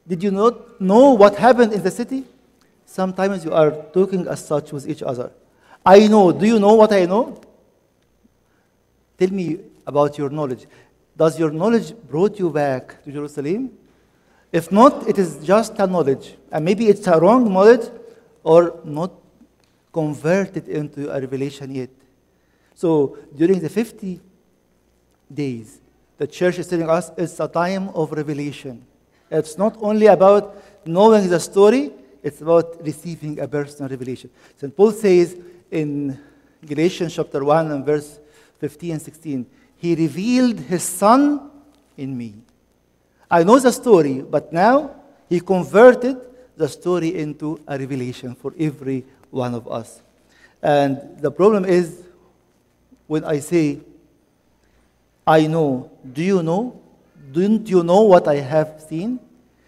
Did 0.07 0.23
you 0.23 0.31
not 0.31 0.81
know 0.81 1.11
what 1.11 1.35
happened 1.35 1.73
in 1.73 1.83
the 1.83 1.91
city? 1.91 2.25
Sometimes 2.85 3.45
you 3.45 3.53
are 3.53 3.71
talking 3.93 4.27
as 4.27 4.45
such 4.45 4.71
with 4.73 4.87
each 4.87 5.01
other. 5.01 5.31
I 5.85 6.07
know. 6.07 6.31
Do 6.31 6.45
you 6.45 6.59
know 6.59 6.73
what 6.73 6.91
I 6.91 7.05
know? 7.05 7.39
Tell 9.17 9.29
me 9.29 9.59
about 9.85 10.17
your 10.17 10.29
knowledge. 10.29 10.65
Does 11.15 11.39
your 11.39 11.51
knowledge 11.51 11.93
brought 12.09 12.39
you 12.39 12.49
back 12.49 13.03
to 13.03 13.11
Jerusalem? 13.11 13.71
If 14.51 14.71
not, 14.71 15.07
it 15.07 15.17
is 15.17 15.37
just 15.43 15.79
a 15.79 15.87
knowledge. 15.87 16.35
And 16.51 16.65
maybe 16.65 16.87
it's 16.87 17.07
a 17.07 17.19
wrong 17.19 17.51
knowledge 17.51 17.89
or 18.43 18.79
not 18.83 19.11
converted 19.93 20.67
into 20.67 21.11
a 21.11 21.19
revelation 21.19 21.73
yet. 21.75 21.89
So 22.75 23.17
during 23.35 23.59
the 23.59 23.69
50 23.69 24.19
days, 25.33 25.80
the 26.21 26.27
church 26.27 26.59
is 26.59 26.67
telling 26.67 26.87
us 26.87 27.09
it's 27.17 27.39
a 27.39 27.47
time 27.47 27.89
of 27.95 28.11
revelation. 28.11 28.85
It's 29.31 29.57
not 29.57 29.75
only 29.81 30.05
about 30.05 30.55
knowing 30.85 31.27
the 31.27 31.39
story, 31.39 31.91
it's 32.21 32.41
about 32.41 32.77
receiving 32.85 33.39
a 33.39 33.47
personal 33.47 33.89
revelation. 33.89 34.29
St. 34.55 34.75
Paul 34.77 34.91
says 34.91 35.35
in 35.71 36.15
Galatians 36.63 37.15
chapter 37.15 37.43
1 37.43 37.71
and 37.71 37.83
verse 37.83 38.19
15 38.59 38.91
and 38.91 39.01
16, 39.01 39.45
He 39.77 39.95
revealed 39.95 40.59
His 40.59 40.83
Son 40.83 41.49
in 41.97 42.15
me. 42.15 42.35
I 43.31 43.41
know 43.41 43.57
the 43.57 43.71
story, 43.71 44.21
but 44.21 44.53
now 44.53 44.91
He 45.27 45.39
converted 45.39 46.17
the 46.55 46.69
story 46.69 47.15
into 47.15 47.59
a 47.67 47.79
revelation 47.79 48.35
for 48.35 48.53
every 48.59 49.05
one 49.31 49.55
of 49.55 49.67
us. 49.67 50.03
And 50.61 51.17
the 51.17 51.31
problem 51.31 51.65
is 51.65 52.03
when 53.07 53.23
I 53.23 53.39
say, 53.39 53.79
I 55.25 55.47
know, 55.47 55.91
do 56.11 56.23
you 56.23 56.43
know? 56.43 56.81
Don't 57.31 57.67
you 57.67 57.83
know 57.83 58.01
what 58.01 58.27
I 58.27 58.35
have 58.35 58.83
seen? 58.87 59.19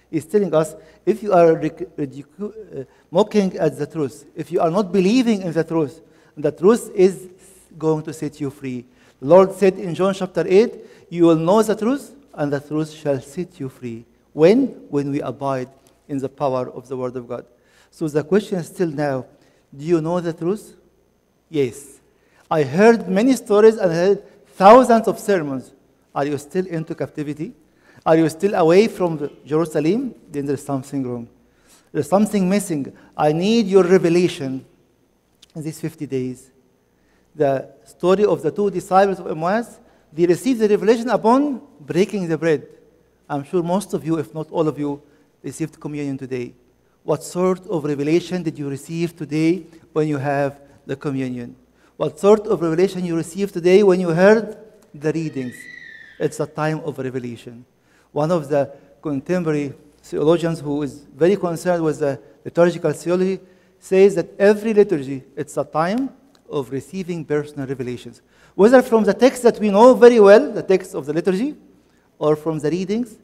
He's 0.09 0.25
telling 0.25 0.53
us 0.53 0.75
if 1.05 1.23
you 1.23 1.33
are 1.33 1.57
uh, 1.57 2.83
mocking 3.09 3.57
at 3.57 3.77
the 3.77 3.87
truth, 3.87 4.25
if 4.35 4.51
you 4.51 4.59
are 4.59 4.69
not 4.69 4.91
believing 4.91 5.41
in 5.41 5.51
the 5.51 5.63
truth, 5.63 6.01
the 6.35 6.51
truth 6.51 6.91
is 6.95 7.29
going 7.77 8.03
to 8.03 8.13
set 8.13 8.39
you 8.39 8.49
free. 8.49 8.85
The 9.19 9.27
Lord 9.27 9.53
said 9.53 9.77
in 9.77 9.95
John 9.95 10.13
chapter 10.13 10.43
8, 10.47 10.73
You 11.09 11.25
will 11.25 11.35
know 11.35 11.61
the 11.63 11.75
truth, 11.75 12.15
and 12.33 12.51
the 12.51 12.59
truth 12.59 12.91
shall 12.91 13.21
set 13.21 13.59
you 13.59 13.69
free. 13.69 14.05
When? 14.33 14.67
When 14.89 15.11
we 15.11 15.21
abide 15.21 15.69
in 16.07 16.17
the 16.17 16.29
power 16.29 16.69
of 16.69 16.87
the 16.87 16.97
Word 16.97 17.15
of 17.15 17.27
God. 17.27 17.45
So 17.91 18.07
the 18.07 18.23
question 18.23 18.59
is 18.59 18.67
still 18.67 18.89
now 18.89 19.25
do 19.75 19.85
you 19.85 20.01
know 20.01 20.19
the 20.19 20.33
truth? 20.33 20.75
Yes. 21.49 21.99
I 22.49 22.63
heard 22.63 23.07
many 23.07 23.35
stories 23.35 23.77
and 23.77 23.91
heard 23.91 24.23
thousands 24.53 25.07
of 25.07 25.19
sermons. 25.19 25.73
Are 26.13 26.25
you 26.25 26.37
still 26.37 26.67
into 26.67 26.95
captivity? 26.95 27.53
Are 28.05 28.17
you 28.17 28.29
still 28.29 28.53
away 28.55 28.87
from 28.87 29.29
Jerusalem? 29.45 30.13
Then 30.29 30.45
there's 30.45 30.63
something 30.63 31.07
wrong. 31.07 31.27
There's 31.91 32.09
something 32.09 32.47
missing. 32.49 32.91
I 33.15 33.31
need 33.31 33.67
your 33.67 33.83
revelation 33.83 34.65
in 35.55 35.63
these 35.63 35.79
50 35.79 36.05
days. 36.07 36.51
The 37.35 37.69
story 37.85 38.25
of 38.25 38.41
the 38.41 38.51
two 38.51 38.69
disciples 38.69 39.19
of 39.19 39.27
Emmaus, 39.27 39.79
they 40.11 40.25
received 40.25 40.59
the 40.59 40.67
revelation 40.67 41.09
upon 41.09 41.61
breaking 41.79 42.27
the 42.27 42.37
bread. 42.37 42.67
I'm 43.29 43.43
sure 43.43 43.63
most 43.63 43.93
of 43.93 44.05
you, 44.05 44.17
if 44.19 44.33
not 44.33 44.51
all 44.51 44.67
of 44.67 44.77
you, 44.77 45.01
received 45.41 45.79
communion 45.79 46.17
today. 46.17 46.53
What 47.03 47.23
sort 47.23 47.65
of 47.67 47.83
revelation 47.83 48.43
did 48.43 48.57
you 48.57 48.69
receive 48.69 49.15
today 49.15 49.65
when 49.91 50.07
you 50.07 50.17
have 50.17 50.59
the 50.85 50.95
communion? 50.95 51.55
What 52.03 52.19
sort 52.19 52.47
of 52.47 52.61
revelation 52.61 53.05
you 53.05 53.15
received 53.15 53.53
today 53.53 53.81
when 53.81 53.97
you 54.01 54.09
heard 54.09 54.57
the 54.93 55.13
readings? 55.13 55.55
It's 56.19 56.37
a 56.41 56.45
time 56.45 56.81
of 56.83 56.99
revelation. 56.99 57.63
One 58.11 58.29
of 58.29 58.49
the 58.49 58.73
contemporary 59.01 59.71
theologians 60.01 60.59
who 60.59 60.81
is 60.81 60.95
very 61.15 61.37
concerned 61.37 61.81
with 61.81 61.99
the 61.99 62.19
liturgical 62.43 62.91
theology 62.91 63.39
says 63.79 64.15
that 64.15 64.37
every 64.37 64.73
liturgy, 64.73 65.23
it's 65.37 65.55
a 65.55 65.63
time 65.63 66.09
of 66.49 66.71
receiving 66.71 67.23
personal 67.23 67.67
revelations. 67.67 68.21
Whether 68.53 68.81
from 68.81 69.05
the 69.05 69.13
text 69.13 69.43
that 69.43 69.57
we 69.57 69.69
know 69.69 69.93
very 69.93 70.19
well, 70.19 70.51
the 70.51 70.61
text 70.61 70.95
of 70.95 71.05
the 71.05 71.13
liturgy, 71.13 71.55
or 72.19 72.35
from 72.35 72.59
the 72.59 72.69
readings, 72.69 73.17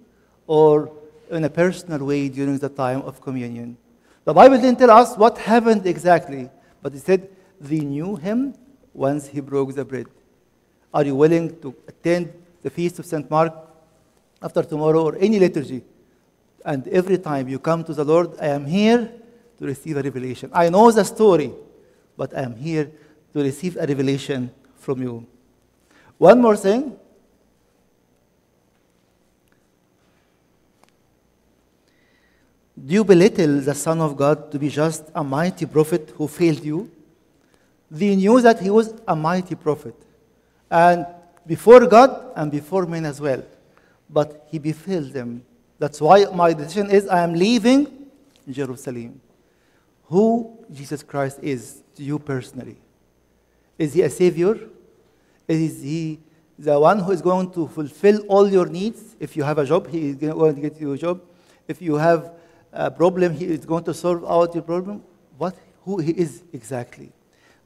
or 0.47 0.89
in 1.29 1.43
a 1.43 1.49
personal 1.49 2.05
way 2.05 2.29
during 2.29 2.57
the 2.57 2.69
time 2.69 3.01
of 3.01 3.19
communion. 3.19 3.75
The 4.23 4.33
Bible 4.33 4.55
didn't 4.55 4.79
tell 4.79 4.91
us 4.91 5.17
what 5.17 5.37
happened 5.37 5.85
exactly, 5.85 6.49
but 6.81 6.93
it 6.93 7.01
said 7.01 7.27
they 7.59 7.81
knew 7.81 8.15
him 8.15 8.55
once 8.99 9.27
he 9.27 9.39
broke 9.39 9.73
the 9.73 9.85
bread. 9.85 10.07
Are 10.93 11.05
you 11.05 11.15
willing 11.15 11.57
to 11.61 11.73
attend 11.87 12.33
the 12.61 12.69
feast 12.69 12.99
of 12.99 13.05
St. 13.05 13.29
Mark 13.31 13.53
after 14.41 14.61
tomorrow 14.61 15.03
or 15.05 15.15
any 15.15 15.39
liturgy? 15.39 15.81
And 16.65 16.85
every 16.89 17.17
time 17.17 17.47
you 17.47 17.59
come 17.59 17.85
to 17.85 17.93
the 17.93 18.03
Lord, 18.03 18.35
I 18.41 18.47
am 18.47 18.65
here 18.65 19.09
to 19.57 19.65
receive 19.65 19.95
a 19.95 20.01
revelation. 20.01 20.51
I 20.53 20.67
know 20.67 20.91
the 20.91 21.05
story, 21.05 21.53
but 22.17 22.35
I 22.35 22.41
am 22.41 22.57
here 22.57 22.91
to 23.33 23.41
receive 23.41 23.77
a 23.77 23.87
revelation 23.87 24.51
from 24.75 25.01
you. 25.01 25.25
One 26.17 26.41
more 26.41 26.57
thing. 26.57 26.97
Do 32.85 32.93
you 32.93 33.05
belittle 33.05 33.61
the 33.61 33.75
Son 33.75 34.01
of 34.01 34.17
God 34.17 34.51
to 34.51 34.59
be 34.59 34.67
just 34.67 35.05
a 35.15 35.23
mighty 35.23 35.65
prophet 35.65 36.13
who 36.17 36.27
failed 36.27 36.65
you? 36.65 36.91
They 37.91 38.15
knew 38.15 38.41
that 38.41 38.59
he 38.59 38.69
was 38.69 38.93
a 39.07 39.15
mighty 39.15 39.55
prophet, 39.55 39.95
and 40.69 41.05
before 41.45 41.85
God 41.87 42.33
and 42.35 42.51
before 42.51 42.85
men 42.85 43.05
as 43.05 43.19
well. 43.19 43.43
But 44.09 44.47
he 44.49 44.59
befailed 44.59 45.11
them. 45.13 45.43
That's 45.77 46.01
why 46.01 46.25
my 46.25 46.53
decision 46.53 46.91
is 46.91 47.07
I 47.07 47.23
am 47.23 47.33
leaving 47.33 48.07
Jerusalem. 48.49 49.21
Who 50.05 50.57
Jesus 50.71 51.03
Christ 51.03 51.39
is 51.41 51.83
to 51.95 52.03
you 52.03 52.19
personally? 52.19 52.77
Is 53.77 53.93
he 53.93 54.01
a 54.01 54.09
savior? 54.09 54.59
Is 55.47 55.81
he 55.81 56.19
the 56.59 56.77
one 56.77 56.99
who 56.99 57.11
is 57.11 57.21
going 57.21 57.49
to 57.51 57.67
fulfill 57.69 58.19
all 58.27 58.47
your 58.51 58.65
needs. 58.65 59.15
If 59.19 59.37
you 59.37 59.43
have 59.43 59.57
a 59.57 59.65
job, 59.65 59.87
he 59.87 60.09
is 60.09 60.15
going 60.15 60.55
to 60.55 60.61
get 60.61 60.79
you 60.79 60.91
a 60.91 60.97
job. 60.97 61.21
If 61.67 61.81
you 61.81 61.95
have 61.95 62.33
a 62.73 62.91
problem, 62.91 63.33
he 63.33 63.45
is 63.45 63.65
going 63.65 63.85
to 63.85 63.93
solve 63.93 64.25
out 64.29 64.53
your 64.53 64.63
problem. 64.63 65.01
What, 65.37 65.55
who 65.85 65.99
he 65.99 66.11
is 66.11 66.43
exactly. 66.51 67.11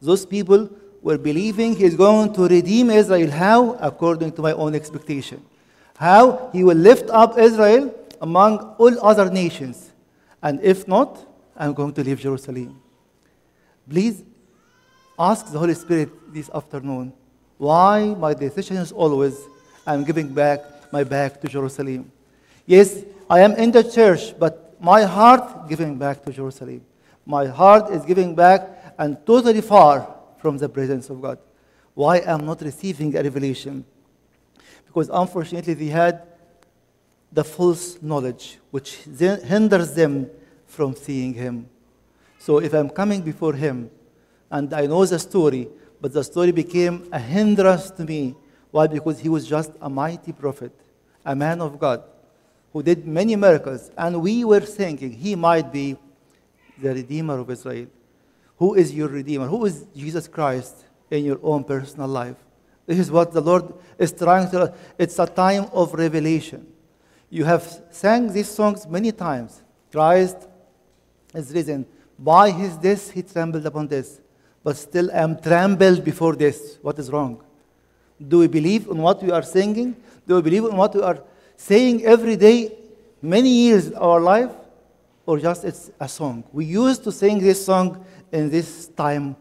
Those 0.04 0.26
people 0.26 0.70
were 1.02 1.18
believing 1.18 1.76
he 1.78 1.86
is 1.86 1.96
going 1.96 2.34
to 2.34 2.48
redeem 2.48 2.90
Israel. 2.90 3.32
How? 3.32 3.74
According 3.80 4.34
to 4.34 4.42
my 4.42 4.52
own 4.52 4.76
expectation. 4.76 5.42
How? 5.98 6.50
He 6.52 6.64
will 6.64 6.78
lift 6.78 7.10
up 7.10 7.40
Israel 7.40 7.96
among 8.22 8.60
all 8.78 9.00
other 9.02 9.30
nations. 9.32 9.94
And 10.42 10.60
if 10.62 10.88
not, 10.90 11.26
I'm 11.56 11.74
going 11.74 11.94
to 11.94 12.04
leave 12.04 12.20
Jerusalem. 12.20 12.82
Please 13.90 14.24
ask 15.18 15.50
the 15.52 15.60
Holy 15.60 15.74
Spirit 15.74 16.10
this 16.34 16.50
afternoon 16.54 17.14
why 17.58 18.14
my 18.26 18.34
decision 18.34 18.78
is 18.78 18.92
always 18.92 19.38
I'm 19.88 20.04
giving 20.04 20.34
back 20.34 20.60
my 20.92 21.04
back 21.04 21.40
to 21.42 21.48
Jerusalem. 21.48 22.12
Yes, 22.66 23.04
I 23.30 23.40
am 23.40 23.54
in 23.54 23.72
the 23.72 23.84
church, 23.84 24.38
but 24.38 24.76
my 24.82 25.04
heart 25.04 25.70
giving 25.70 25.98
back 25.98 26.24
to 26.26 26.32
Jerusalem. 26.32 26.82
My 27.26 27.48
heart 27.48 27.90
is 27.90 28.04
giving 28.04 28.36
back 28.36 28.73
and 28.98 29.26
totally 29.26 29.62
far 29.62 30.16
from 30.38 30.58
the 30.58 30.70
presence 30.70 31.10
of 31.10 31.22
God. 31.22 31.40
Why 31.94 32.18
I'm 32.20 32.46
not 32.46 32.62
receiving 32.62 33.16
a 33.16 33.24
revelation? 33.24 33.86
Because 34.86 35.10
unfortunately 35.12 35.74
they 35.74 35.88
had 35.88 36.24
the 37.32 37.44
false 37.44 38.02
knowledge 38.02 38.60
which 38.72 38.98
hinders 39.18 39.94
them 39.94 40.30
from 40.68 40.96
seeing 40.96 41.34
him. 41.34 41.70
So 42.40 42.60
if 42.60 42.74
I'm 42.74 42.90
coming 42.90 43.22
before 43.22 43.54
him 43.54 43.90
and 44.52 44.74
I 44.74 44.86
know 44.86 45.06
the 45.06 45.18
story, 45.18 45.70
but 46.02 46.14
the 46.14 46.24
story 46.24 46.52
became 46.52 47.08
a 47.12 47.20
hindrance 47.20 47.90
to 47.92 48.04
me. 48.04 48.36
Why? 48.72 48.88
Because 48.88 49.20
he 49.20 49.30
was 49.30 49.48
just 49.48 49.72
a 49.82 49.90
mighty 49.90 50.34
prophet, 50.34 50.72
a 51.26 51.36
man 51.36 51.62
of 51.62 51.80
God, 51.80 52.04
who 52.74 52.84
did 52.84 53.08
many 53.08 53.36
miracles. 53.36 53.92
And 53.98 54.22
we 54.22 54.44
were 54.44 54.60
thinking 54.60 55.12
he 55.12 55.36
might 55.36 55.72
be 55.72 55.96
the 56.82 56.94
Redeemer 56.94 57.40
of 57.40 57.50
Israel. 57.50 57.88
Who 58.58 58.76
is 58.76 58.94
your 58.94 59.08
Redeemer? 59.08 59.48
Who 59.48 59.66
is 59.66 59.86
Jesus 59.96 60.28
Christ 60.28 60.86
in 61.10 61.26
your 61.26 61.40
own 61.44 61.64
personal 61.64 62.08
life? 62.08 62.38
This 62.86 63.00
is 63.00 63.12
what 63.12 63.32
the 63.32 63.42
Lord 63.42 63.74
is 63.98 64.12
trying 64.12 64.50
to. 64.52 64.74
It's 64.98 65.18
a 65.20 65.26
time 65.26 65.68
of 65.72 65.94
revelation. 65.94 66.68
You 67.30 67.46
have 67.46 67.82
sang 67.92 68.32
these 68.32 68.50
songs 68.50 68.86
many 68.88 69.12
times. 69.12 69.62
Christ 69.92 70.38
is 71.34 71.52
risen. 71.54 71.86
By 72.20 72.52
his 72.52 72.76
death, 72.78 73.12
he 73.12 73.24
trembled 73.24 73.66
upon 73.66 73.88
this 73.88 74.20
but 74.64 74.78
still 74.78 75.12
I 75.12 75.20
am 75.20 75.40
trembled 75.40 76.04
before 76.04 76.36
this. 76.36 76.80
What 76.82 76.98
is 76.98 77.12
wrong? 77.12 77.44
Do 78.26 78.40
we 78.40 78.48
believe 78.48 78.88
in 78.88 78.98
what 78.98 79.22
we 79.22 79.30
are 79.32 79.44
singing? 79.44 79.96
Do 80.26 80.36
we 80.36 80.42
believe 80.42 80.64
in 80.64 80.78
what 80.78 80.96
we 80.96 81.02
are 81.02 81.22
saying 81.58 82.06
every 82.06 82.38
day, 82.38 82.72
many 83.22 83.50
years 83.50 83.90
of 83.90 84.02
our 84.02 84.22
life? 84.22 84.52
Or 85.26 85.40
just 85.40 85.64
it's 85.64 85.92
a 86.00 86.08
song? 86.08 86.44
We 86.52 86.66
used 86.66 87.04
to 87.06 87.12
sing 87.12 87.40
this 87.40 87.66
song 87.66 88.06
in 88.32 88.50
this 88.50 88.88
time 88.88 89.36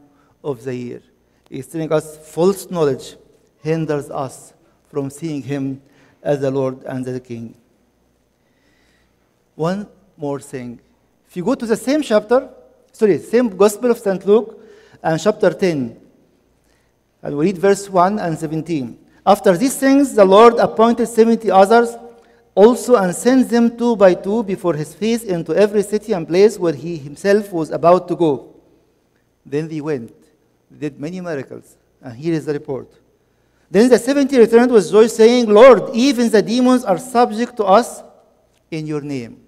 of 0.44 0.62
the 0.62 0.74
year. 0.74 1.02
He's 1.48 1.66
telling 1.66 1.92
us 1.92 2.16
false 2.16 2.70
knowledge 2.70 3.16
hinders 3.62 4.10
us 4.10 4.54
from 4.88 5.10
seeing 5.10 5.42
Him 5.42 5.82
as 6.22 6.40
the 6.40 6.50
Lord 6.50 6.82
and 6.84 7.04
the 7.04 7.20
King. 7.20 7.54
One 9.54 9.86
more 10.16 10.40
thing. 10.40 10.80
If 11.28 11.36
you 11.36 11.44
go 11.44 11.54
to 11.54 11.66
the 11.66 11.76
same 11.76 12.02
chapter, 12.02 12.48
sorry, 12.92 13.18
same 13.18 13.48
Gospel 13.56 13.90
of 13.90 13.98
St. 13.98 14.24
Luke, 14.26 14.60
and 15.02 15.20
chapter 15.20 15.52
10. 15.52 15.98
And 17.22 17.36
we 17.36 17.46
read 17.46 17.58
verse 17.58 17.88
1 17.88 18.18
and 18.18 18.38
17. 18.38 18.98
After 19.24 19.56
these 19.56 19.76
things, 19.78 20.14
the 20.14 20.24
Lord 20.24 20.54
appointed 20.54 21.06
70 21.06 21.50
others 21.50 21.96
also 22.54 22.96
and 22.96 23.14
sends 23.14 23.48
them 23.48 23.76
two 23.76 23.96
by 23.96 24.14
two 24.14 24.42
before 24.42 24.74
his 24.74 24.94
face 24.94 25.24
into 25.24 25.54
every 25.54 25.82
city 25.82 26.12
and 26.12 26.26
place 26.26 26.58
where 26.58 26.74
he 26.74 26.96
himself 26.96 27.52
was 27.52 27.70
about 27.70 28.08
to 28.08 28.16
go. 28.16 28.54
Then 29.44 29.68
they 29.68 29.80
went, 29.80 30.14
did 30.78 31.00
many 31.00 31.20
miracles. 31.20 31.76
And 32.00 32.16
here 32.16 32.34
is 32.34 32.46
the 32.46 32.52
report. 32.52 32.88
Then 33.70 33.88
the 33.88 33.98
70 33.98 34.38
returned 34.38 34.70
with 34.70 34.90
joy, 34.90 35.06
saying, 35.06 35.48
Lord, 35.48 35.94
even 35.94 36.28
the 36.28 36.42
demons 36.42 36.84
are 36.84 36.98
subject 36.98 37.56
to 37.56 37.64
us 37.64 38.02
in 38.70 38.86
your 38.86 39.00
name. 39.00 39.40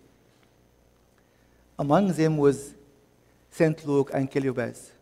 Among 1.79 2.09
them 2.13 2.39
was 2.39 2.75
St. 3.51 3.87
Luke 3.87 4.11
and 4.15 4.31
Cleopas. 4.31 4.93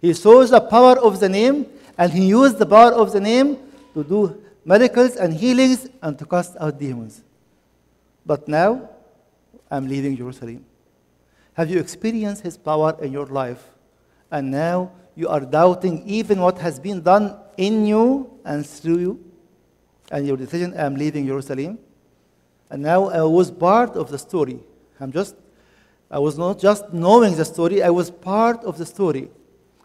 He 0.00 0.12
saw 0.12 0.44
the 0.44 0.60
power 0.60 0.96
of 0.98 1.18
the 1.18 1.28
name, 1.28 1.66
and 1.96 2.12
he 2.12 2.28
used 2.28 2.58
the 2.58 2.66
power 2.66 2.92
of 2.92 3.10
the 3.10 3.20
name 3.20 3.58
to 3.94 4.04
do 4.04 4.42
miracles 4.64 5.16
and 5.16 5.34
healings 5.34 5.88
and 6.00 6.16
to 6.16 6.24
cast 6.24 6.56
out 6.60 6.78
demons. 6.78 7.24
But 8.28 8.46
now, 8.46 8.90
I'm 9.70 9.88
leaving 9.88 10.14
Jerusalem. 10.14 10.62
Have 11.54 11.70
you 11.70 11.78
experienced 11.78 12.42
his 12.42 12.58
power 12.58 12.94
in 13.00 13.10
your 13.10 13.24
life? 13.24 13.70
And 14.30 14.50
now 14.50 14.92
you 15.16 15.28
are 15.28 15.40
doubting 15.40 16.06
even 16.06 16.38
what 16.38 16.58
has 16.58 16.78
been 16.78 17.00
done 17.00 17.38
in 17.56 17.86
you 17.86 18.30
and 18.44 18.66
through 18.66 18.98
you, 18.98 19.24
and 20.12 20.26
your 20.26 20.36
decision, 20.36 20.74
I'm 20.78 20.94
leaving 20.94 21.26
Jerusalem. 21.26 21.78
And 22.68 22.82
now 22.82 23.08
I 23.08 23.22
was 23.22 23.50
part 23.50 23.96
of 23.96 24.10
the 24.10 24.18
story. 24.18 24.60
I'm 25.00 25.10
just, 25.10 25.34
I 26.10 26.18
was 26.18 26.36
not 26.36 26.58
just 26.58 26.92
knowing 26.92 27.34
the 27.34 27.46
story, 27.46 27.82
I 27.82 27.88
was 27.88 28.10
part 28.10 28.62
of 28.62 28.76
the 28.76 28.84
story. 28.84 29.30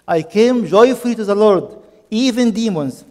I 0.06 0.22
came 0.22 0.68
joyfully 0.68 1.16
to 1.16 1.24
the 1.24 1.36
Lord. 1.36 1.82
Even 2.12 2.52
demons 2.52 3.06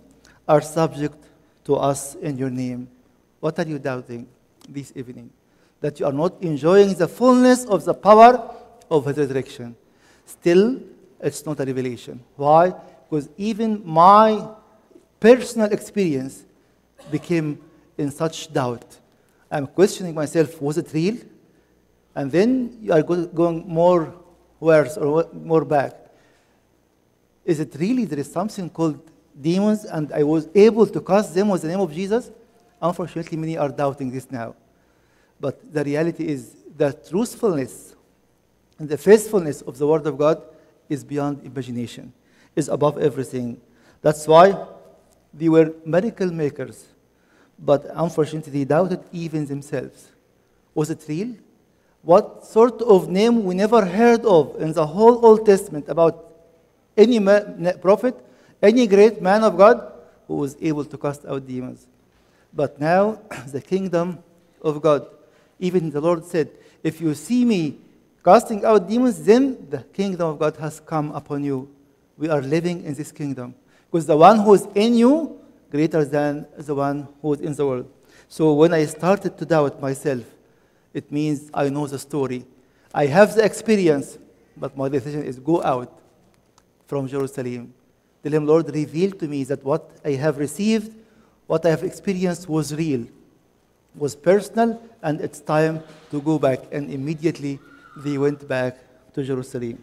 are 0.47 0.61
subject 0.61 1.17
to 1.65 1.77
us 1.77 2.17
in 2.17 2.37
your 2.37 2.51
name. 2.51 2.87
What 3.41 3.59
are 3.59 3.67
you 3.67 3.79
doubting 3.79 4.29
this 4.69 4.93
evening? 4.95 5.31
That 5.81 5.99
you 6.01 6.07
are 6.07 6.13
not 6.13 6.43
enjoying 6.43 6.95
the 6.95 7.09
fullness 7.09 7.65
of 7.65 7.85
the 7.85 7.95
power 7.95 8.55
of 8.91 9.07
his 9.07 9.17
resurrection. 9.17 9.77
Still, 10.27 10.81
it's 11.21 11.45
not 11.45 11.61
a 11.61 11.65
revelation. 11.65 12.23
Why? 12.37 12.75
Because 13.09 13.29
even 13.37 13.83
my 13.85 14.49
personal 15.21 15.71
experience 15.73 16.45
became 17.11 17.61
in 17.99 18.11
such 18.11 18.53
doubt. 18.53 18.99
I'm 19.51 19.67
questioning 19.67 20.15
myself, 20.15 20.61
was 20.61 20.79
it 20.79 20.93
real? 20.93 21.19
And 22.15 22.31
then 22.31 22.79
you 22.81 22.93
are 22.93 23.03
going 23.03 23.67
more 23.67 24.15
worse 24.61 24.97
or 24.97 25.29
more 25.33 25.65
back 25.65 26.03
is 27.45 27.61
it 27.61 27.75
really 27.79 28.05
there 28.05 28.19
is 28.19 28.31
something 28.31 28.71
called 28.71 29.01
demons 29.41 29.85
and 29.85 30.13
I 30.13 30.23
was 30.23 30.49
able 30.55 30.87
to 30.87 31.01
cast 31.01 31.35
them 31.35 31.49
with 31.49 31.63
the 31.63 31.69
name 31.69 31.81
of 31.81 31.93
Jesus? 31.93 32.31
Unfortunately, 32.83 33.39
many 33.39 33.57
are 33.57 33.69
doubting 33.69 34.11
this 34.11 34.31
now. 34.31 34.57
But 35.41 35.73
the 35.73 35.85
reality 35.85 36.27
is 36.27 36.57
the 36.77 36.93
truthfulness 36.93 37.95
and 38.79 38.89
the 38.89 38.99
faithfulness 38.99 39.63
of 39.63 39.79
the 39.79 39.87
Word 39.87 40.07
of 40.07 40.19
God 40.19 40.43
is 40.89 41.05
beyond 41.05 41.45
imagination, 41.45 42.13
is 42.57 42.69
above 42.69 42.99
everything. 42.99 43.61
That's 44.03 44.27
why 44.27 44.67
they 45.33 45.49
were 45.49 45.73
miracle 45.85 46.31
makers, 46.33 46.87
but 47.59 47.87
unfortunately, 47.95 48.53
they 48.53 48.65
doubted 48.65 49.01
even 49.13 49.47
themselves. 49.47 50.09
Was 50.75 50.91
it 50.91 51.05
real? 51.09 51.37
What 52.03 52.45
sort 52.45 52.83
of 52.83 53.09
name 53.09 53.45
we 53.45 53.55
never 53.55 53.85
heard 53.85 54.25
of 54.27 54.61
in 54.61 54.73
the 54.73 54.85
whole 54.85 55.25
Old 55.25 55.47
Testament 55.47 55.89
about 55.89 56.33
any 56.97 57.21
prophet, 57.81 58.17
any 58.61 58.87
great 58.89 59.23
man 59.23 59.45
of 59.45 59.57
God 59.57 59.93
who 60.27 60.37
was 60.37 60.57
able 60.61 60.85
to 60.85 60.99
cast 60.99 61.25
out 61.25 61.47
demons. 61.47 61.87
But 62.55 62.81
now, 62.81 63.21
the 63.49 63.61
kingdom 63.61 64.19
of 64.61 64.81
God, 64.83 65.07
even 65.59 65.91
the 65.91 66.01
Lord 66.01 66.25
said, 66.25 66.51
If 66.83 67.01
you 67.01 67.15
see 67.15 67.45
me 67.45 67.79
casting 68.25 68.65
out 68.65 68.89
demons, 68.89 69.23
then 69.25 69.69
the 69.71 69.79
kingdom 69.93 70.29
of 70.29 70.39
God 70.39 70.57
has 70.57 70.81
come 70.81 71.13
upon 71.13 71.45
you. 71.45 71.69
We 72.17 72.29
are 72.29 72.41
living 72.41 72.85
in 72.85 72.95
this 72.95 73.11
kingdom. 73.11 73.55
Because 73.91 74.07
the 74.07 74.17
one 74.17 74.39
who 74.39 74.55
is 74.55 74.67
in 74.75 74.95
you, 74.95 75.39
greater 75.71 76.05
than 76.05 76.47
the 76.57 76.75
one 76.75 77.09
who 77.21 77.33
is 77.35 77.41
in 77.41 77.55
the 77.55 77.67
world. 77.67 77.91
So 78.29 78.53
when 78.55 78.73
I 78.73 78.85
started 78.87 79.37
to 79.39 79.45
doubt 79.45 79.81
myself, 79.81 80.25
it 80.95 81.11
means 81.11 81.51
I 81.53 81.69
know 81.69 81.87
the 81.87 81.99
story. 81.99 82.45
I 82.95 83.07
have 83.07 83.35
the 83.35 83.45
experience, 83.45 84.19
but 84.57 84.77
my 84.77 84.89
decision 84.89 85.25
is 85.25 85.39
go 85.39 85.63
out 85.63 85.99
from 86.87 87.09
Jerusalem. 87.09 87.73
Tell 88.23 88.33
him, 88.33 88.47
Lord, 88.47 88.73
reveal 88.75 89.13
to 89.13 89.27
me 89.27 89.45
that 89.45 89.65
what 89.65 89.91
I 90.05 90.13
have 90.13 90.39
received, 90.39 90.95
what 91.53 91.67
I 91.67 91.69
have 91.69 91.83
experienced 91.83 92.49
was 92.49 92.75
real, 92.75 93.05
was 93.95 94.17
personal, 94.17 94.81
and 95.03 95.21
it's 95.21 95.39
time 95.39 95.83
to 96.11 96.19
go 96.23 96.39
back. 96.39 96.61
And 96.73 96.91
immediately 96.91 97.61
they 97.95 98.17
went 98.17 98.49
back 98.49 98.79
to 99.13 99.23
Jerusalem. 99.23 99.77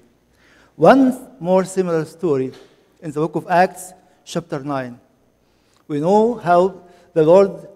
One 0.75 1.29
more 1.39 1.63
similar 1.65 2.05
story 2.05 2.53
in 3.03 3.11
the 3.11 3.19
book 3.19 3.35
of 3.35 3.45
Acts, 3.47 3.93
chapter 4.25 4.61
9. 4.61 4.99
We 5.87 5.99
know 5.99 6.41
how 6.41 6.81
the 7.13 7.21
Lord 7.21 7.67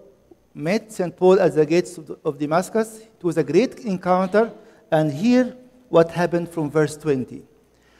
met 0.52 0.90
St. 0.90 1.16
Paul 1.16 1.38
at 1.38 1.54
the 1.54 1.64
gates 1.64 1.96
of 2.24 2.36
Damascus. 2.36 2.98
It 2.98 3.22
was 3.22 3.38
a 3.38 3.44
great 3.44 3.78
encounter. 3.78 4.50
And 4.90 5.12
here, 5.12 5.56
what 5.88 6.10
happened 6.10 6.48
from 6.48 6.68
verse 6.68 6.96
20. 6.96 7.44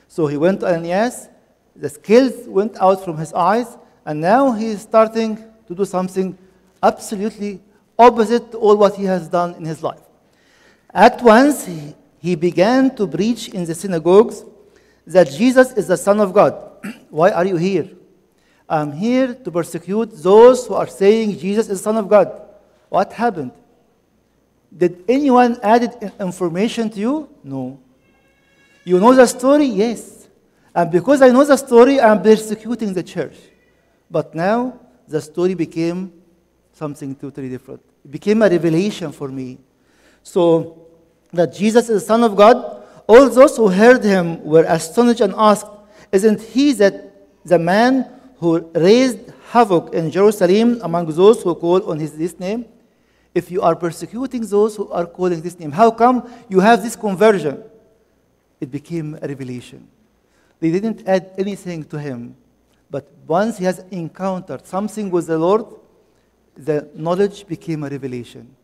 So 0.09 0.27
he 0.27 0.39
went 0.39 0.59
to 0.59 0.67
Ananias, 0.67 1.29
the 1.77 1.89
scales 1.89 2.49
went 2.49 2.77
out 2.81 3.05
from 3.05 3.17
his 3.17 3.33
eyes, 3.33 3.79
and 4.05 4.21
now 4.21 4.51
he 4.51 4.67
is 4.67 4.83
starting 4.83 5.54
to 5.66 5.74
do 5.74 5.85
something 5.85 6.37
absolutely 6.83 7.61
opposite 7.98 8.50
to 8.53 8.59
all 8.59 8.77
what 8.77 8.94
he 8.94 9.05
has 9.05 9.29
done 9.29 9.55
in 9.55 9.64
his 9.64 9.83
life. 9.83 10.00
At 10.92 11.22
once, 11.22 11.66
he, 12.20 12.37
began 12.37 12.94
to 12.96 13.07
preach 13.07 13.48
in 13.48 13.64
the 13.64 13.74
synagogues 13.74 14.44
that 15.07 15.31
Jesus 15.31 15.72
is 15.72 15.88
the 15.88 15.96
Son 15.96 16.20
of 16.20 16.33
God. 16.33 16.55
Why 17.11 17.31
are 17.31 17.44
you 17.44 17.57
here? 17.57 17.90
I'm 18.68 18.92
here 18.92 19.35
to 19.35 19.50
persecute 19.50 20.11
those 20.22 20.66
who 20.66 20.74
are 20.74 20.87
saying 20.87 21.38
Jesus 21.38 21.68
is 21.68 21.79
the 21.79 21.85
Son 21.85 21.96
of 21.96 22.09
God. 22.09 22.33
What 22.88 23.12
happened? 23.12 23.53
Did 24.77 25.05
anyone 25.09 25.59
added 25.62 26.12
information 26.18 26.90
to 26.90 26.98
you? 26.98 27.29
No. 27.42 27.79
You 28.85 29.00
know 29.00 29.14
the 29.14 29.27
story? 29.27 29.66
Yes. 29.66 30.29
And 30.74 30.90
because 30.90 31.22
I 31.22 31.29
know 31.29 31.44
the 31.44 31.57
story, 31.57 32.00
I'm 32.00 32.22
persecuting 32.22 32.92
the 32.92 33.03
church. 33.03 33.37
But 34.11 34.35
now 34.35 34.81
the 35.07 35.21
story 35.21 35.55
became 35.55 36.12
something 36.73 37.14
totally 37.14 37.49
different. 37.49 37.81
It 38.05 38.11
became 38.11 38.43
a 38.43 38.49
revelation 38.49 39.12
for 39.12 39.29
me. 39.29 39.59
So 40.23 40.85
that 41.33 41.55
Jesus 41.55 41.88
is 41.88 42.03
the 42.03 42.07
Son 42.07 42.25
of 42.25 42.37
God, 42.37 42.83
all 43.07 43.29
those 43.29 43.57
who 43.57 43.69
heard 43.69 44.03
him 44.03 44.43
were 44.45 44.64
astonished 44.67 45.21
and 45.21 45.35
asked, 45.37 45.67
Isn't 46.12 46.40
he 46.40 46.73
that 46.75 47.12
the 47.45 47.59
man 47.59 48.09
who 48.38 48.71
raised 48.75 49.33
havoc 49.51 49.93
in 49.95 50.11
Jerusalem 50.11 50.81
among 50.83 51.07
those 51.07 51.43
who 51.43 51.55
call 51.55 51.90
on 51.90 51.99
his, 51.99 52.38
name? 52.38 52.64
If 53.35 53.51
you 53.51 53.62
are 53.62 53.75
persecuting 53.75 54.47
those 54.47 54.77
who 54.77 54.90
are 54.90 55.07
calling 55.07 55.40
this 55.40 55.59
name, 55.59 55.73
how 55.73 55.90
come 55.90 56.31
you 56.49 56.61
have 56.61 56.83
this 56.83 56.97
conversion? 56.97 57.62
It 58.61 58.71
became 58.71 59.19
a 59.21 59.29
revelation. 59.29 59.88
They 60.61 60.71
didn't 60.71 61.07
add 61.07 61.33
anything 61.37 61.85
to 61.85 61.99
him. 61.99 62.37
But 62.90 63.11
once 63.27 63.59
he 63.59 63.64
has 63.64 63.85
encountered 63.90 64.66
something 64.66 65.11
with 65.11 65.27
the 65.27 65.38
Lord, 65.38 65.66
the 66.57 66.88
knowledge 66.94 67.47
became 67.47 67.85
a 67.85 67.88
revelation. 67.88 68.55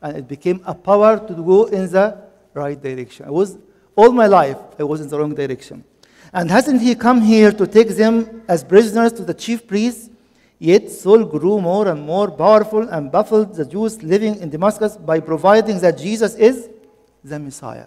And 0.00 0.16
it 0.16 0.28
became 0.28 0.62
a 0.64 0.74
power 0.74 1.18
to 1.18 1.34
go 1.34 1.64
in 1.64 1.90
the 1.90 2.18
right 2.52 2.80
direction. 2.80 3.26
I 3.26 3.30
was, 3.30 3.58
all 3.96 4.12
my 4.12 4.26
life, 4.26 4.58
I 4.78 4.84
was 4.84 5.00
in 5.00 5.08
the 5.08 5.18
wrong 5.18 5.34
direction. 5.34 5.84
And 6.32 6.50
hasn't 6.50 6.82
he 6.82 6.94
come 6.94 7.20
here 7.20 7.52
to 7.52 7.66
take 7.66 7.88
them 7.90 8.42
as 8.48 8.64
prisoners 8.64 9.12
to 9.14 9.24
the 9.24 9.34
chief 9.34 9.66
priests? 9.66 10.10
Yet 10.58 10.90
Saul 10.90 11.24
grew 11.24 11.60
more 11.60 11.88
and 11.88 12.00
more 12.02 12.30
powerful 12.30 12.88
and 12.88 13.10
baffled 13.10 13.54
the 13.54 13.64
Jews 13.64 14.02
living 14.02 14.36
in 14.40 14.50
Damascus 14.50 14.96
by 14.96 15.20
providing 15.20 15.78
that 15.80 15.98
Jesus 15.98 16.34
is 16.36 16.70
the 17.22 17.38
Messiah. 17.38 17.86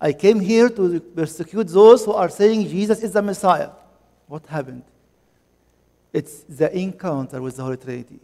I 0.00 0.12
came 0.12 0.40
here 0.40 0.68
to 0.68 1.00
persecute 1.00 1.68
those 1.68 2.04
who 2.04 2.12
are 2.12 2.28
saying 2.28 2.68
Jesus 2.68 3.02
is 3.02 3.12
the 3.12 3.22
Messiah. 3.22 3.70
What 4.26 4.46
happened? 4.46 4.82
It's 6.12 6.44
the 6.48 6.76
encounter 6.76 7.42
with 7.42 7.56
the 7.56 7.62
Holy 7.62 7.76
Trinity. 7.76 8.20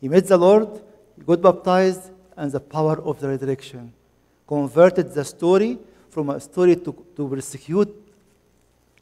He 0.00 0.08
met 0.08 0.26
the 0.26 0.36
Lord, 0.36 0.82
he 1.16 1.22
got 1.22 1.40
baptized, 1.40 2.10
and 2.36 2.50
the 2.50 2.60
power 2.60 3.00
of 3.00 3.20
the 3.20 3.28
resurrection 3.28 3.92
converted 4.46 5.12
the 5.12 5.24
story 5.24 5.78
from 6.10 6.30
a 6.30 6.40
story 6.40 6.76
to, 6.76 7.04
to 7.16 7.28
persecute 7.28 7.88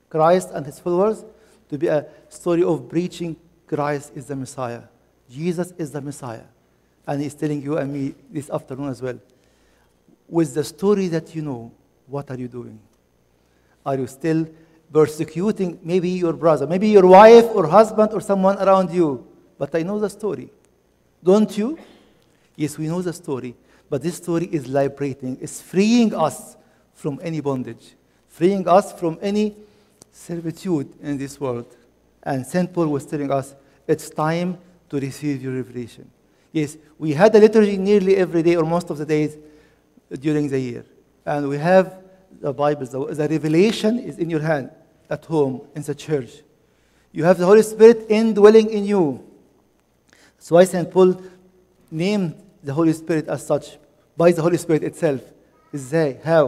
Christ 0.09 0.51
and 0.53 0.65
his 0.65 0.79
followers 0.79 1.25
to 1.69 1.79
be 1.79 1.87
a 1.87 2.07
story 2.29 2.63
of 2.63 2.89
preaching 2.89 3.35
Christ 3.67 4.13
is 4.15 4.27
the 4.27 4.37
Messiah. 4.37 4.83
Jesus 5.31 5.73
is 5.79 5.91
the 5.91 6.01
Messiah. 6.01 6.45
And 7.07 7.23
he's 7.23 7.35
telling 7.35 7.63
you 7.63 7.79
and 7.79 7.93
me 7.93 8.15
this 8.31 8.51
afternoon 8.51 8.91
as 8.91 9.01
well. 9.01 9.19
With 10.29 10.55
the 10.55 10.65
story 10.65 11.09
that 11.09 11.35
you 11.35 11.43
know, 11.43 11.73
what 12.07 12.31
are 12.31 12.37
you 12.37 12.49
doing? 12.49 12.79
Are 13.85 13.97
you 13.97 14.07
still 14.07 14.47
persecuting 14.93 15.79
maybe 15.83 16.11
your 16.11 16.35
brother, 16.35 16.67
maybe 16.67 16.89
your 16.89 17.07
wife 17.07 17.47
or 17.55 17.67
husband 17.67 18.13
or 18.13 18.21
someone 18.21 18.59
around 18.59 18.91
you? 18.91 19.27
But 19.59 19.75
I 19.75 19.83
know 19.83 19.99
the 19.99 20.11
story. 20.11 20.51
Don't 21.23 21.57
you? 21.57 21.79
Yes, 22.57 22.77
we 22.77 22.89
know 22.89 23.01
the 23.01 23.13
story. 23.13 23.55
But 23.89 24.03
this 24.03 24.17
story 24.17 24.47
is 24.47 24.67
liberating, 24.69 25.39
it's 25.41 25.61
freeing 25.61 26.15
us 26.15 26.57
from 26.95 27.21
any 27.23 27.41
bondage, 27.41 27.95
freeing 28.29 28.67
us 28.67 28.93
from 28.93 29.19
any 29.21 29.55
servitude 30.11 30.89
in 31.03 31.19
this 31.19 31.39
world. 31.39 31.67
And 32.23 32.47
St. 32.47 32.73
Paul 32.73 32.89
was 32.89 33.05
telling 33.05 33.31
us, 33.31 33.55
it's 33.87 34.09
time 34.09 34.59
to 34.89 34.99
receive 34.99 35.43
your 35.43 35.55
revelation. 35.55 36.11
Yes, 36.53 36.77
we 36.99 37.13
had 37.13 37.35
a 37.35 37.39
liturgy 37.39 37.77
nearly 37.77 38.17
every 38.17 38.43
day 38.43 38.57
or 38.57 38.65
most 38.65 38.91
of 38.91 38.99
the 38.99 39.07
days 39.07 39.37
during 40.21 40.49
the 40.49 40.59
year. 40.59 40.85
And 41.25 41.49
we 41.49 41.59
have 41.59 41.99
the 42.41 42.53
Bible, 42.53 42.87
the, 42.87 43.15
the 43.15 43.29
revelation 43.29 43.99
is 43.99 44.19
in 44.19 44.31
your 44.31 44.41
hand 44.41 44.71
at 45.13 45.27
home, 45.27 45.61
in 45.77 45.83
the 45.83 45.95
church. 45.95 46.43
You 47.13 47.25
have 47.25 47.37
the 47.37 47.45
Holy 47.45 47.63
Spirit 47.63 48.07
indwelling 48.09 48.71
in 48.71 48.87
you. 48.87 49.23
That's 50.37 50.51
why 50.51 50.65
St. 50.65 50.91
Paul 50.91 51.21
named 51.91 52.35
the 52.65 52.73
Holy 52.73 52.95
Spirit 52.95 53.29
as 53.29 53.47
such 53.47 53.77
by 54.17 54.33
the 54.33 54.41
Holy 54.41 54.57
Spirit 54.57 54.83
itself. 54.83 55.21
Is 55.71 55.91
they 55.91 56.19
how? 56.25 56.45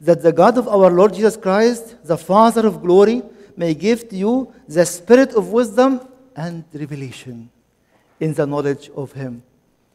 That 0.00 0.20
the 0.20 0.32
God 0.32 0.58
of 0.58 0.66
our 0.66 0.90
Lord 0.90 1.14
Jesus 1.14 1.36
Christ, 1.36 2.04
the 2.04 2.18
Father 2.18 2.66
of 2.66 2.82
glory, 2.82 3.22
may 3.56 3.72
give 3.72 4.08
to 4.08 4.16
you 4.16 4.52
the 4.66 4.84
spirit 4.84 5.34
of 5.34 5.52
wisdom 5.52 6.00
and 6.34 6.64
revelation 6.74 7.50
in 8.18 8.34
the 8.34 8.46
knowledge 8.46 8.90
of 8.96 9.12
Him. 9.12 9.44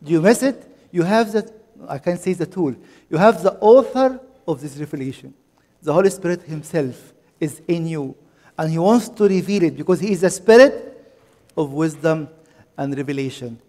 Do 0.01 0.13
you 0.13 0.21
miss 0.21 0.43
it? 0.43 0.63
You 0.91 1.03
have 1.03 1.33
that, 1.33 1.51
I 1.89 1.97
can 1.97 2.17
say 2.17 2.33
the 2.33 2.45
tool. 2.45 2.73
You 3.09 3.17
have 3.17 3.43
the 3.43 3.53
author 3.59 4.21
of 4.47 4.61
this 4.61 4.77
revelation. 4.77 5.33
The 5.81 5.91
Holy 5.91 6.09
Spirit 6.09 6.43
Himself 6.43 7.13
is 7.39 7.61
in 7.67 7.87
you. 7.87 8.15
And 8.57 8.71
He 8.71 8.77
wants 8.77 9.09
to 9.09 9.27
reveal 9.27 9.63
it 9.63 9.77
because 9.77 9.99
He 9.99 10.11
is 10.11 10.21
the 10.21 10.29
Spirit 10.29 11.15
of 11.55 11.71
wisdom 11.73 12.29
and 12.77 12.95
revelation 12.95 13.59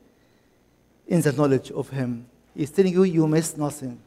in 1.07 1.20
the 1.20 1.33
knowledge 1.33 1.70
of 1.70 1.88
Him. 1.88 2.26
He's 2.54 2.70
telling 2.70 2.92
you, 2.92 3.04
you 3.04 3.26
miss 3.26 3.57
nothing. 3.57 4.00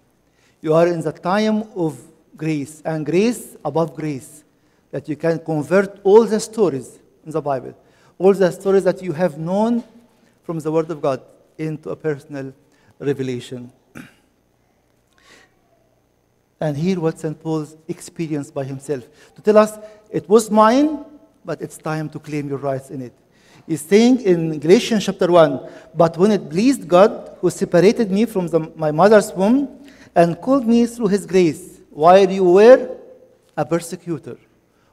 You 0.62 0.74
are 0.74 0.88
in 0.88 1.02
the 1.02 1.12
time 1.12 1.63
of 1.76 2.00
grace, 2.38 2.82
and 2.86 3.06
grace 3.06 3.56
above 3.63 3.95
grace, 3.95 4.43
that 4.91 5.08
you 5.08 5.15
can 5.15 5.39
convert 5.39 6.00
all 6.04 6.26
the 6.26 6.39
stories 6.39 7.00
in 7.26 7.32
the 7.32 7.41
Bible, 7.41 7.76
all 8.17 8.34
the 8.34 8.52
stories 8.52 8.84
that 8.84 9.02
you 9.02 9.13
have 9.13 9.38
known 9.38 9.84
from 10.43 10.60
the 10.60 10.71
Word 10.71 10.89
of 10.91 11.02
God 11.02 11.21
into 11.58 11.89
a 11.89 11.95
personal 11.95 12.54
revelation. 13.00 13.71
And 16.62 16.78
hear 16.78 17.00
what 17.00 17.19
St. 17.19 17.38
Paul's 17.41 17.76
experienced 17.88 18.54
by 18.54 18.63
himself 18.63 19.04
to 19.36 19.41
tell 19.41 19.58
us 19.58 19.80
it 20.12 20.30
was 20.30 20.52
mine, 20.52 21.04
but 21.43 21.60
it's 21.60 21.78
time 21.78 22.08
to 22.10 22.19
claim 22.19 22.47
your 22.47 22.60
rights 22.60 22.91
in 22.91 23.02
it. 23.02 23.13
He's 23.67 23.82
saying 23.82 24.21
in 24.21 24.60
Galatians 24.60 25.06
chapter 25.06 25.32
1 25.32 25.69
But 25.95 26.17
when 26.17 26.32
it 26.32 26.50
pleased 26.50 26.88
God, 26.88 27.38
who 27.41 27.50
separated 27.50 28.12
me 28.12 28.26
from 28.26 28.47
the, 28.47 28.60
my 28.76 28.91
mother's 28.91 29.34
womb 29.34 29.69
and 30.15 30.39
called 30.39 30.67
me 30.67 30.86
through 30.86 31.08
his 31.08 31.26
grace, 31.26 31.80
while 31.89 32.30
you 32.30 32.43
were 32.43 32.95
a 33.58 33.65
persecutor, 33.65 34.38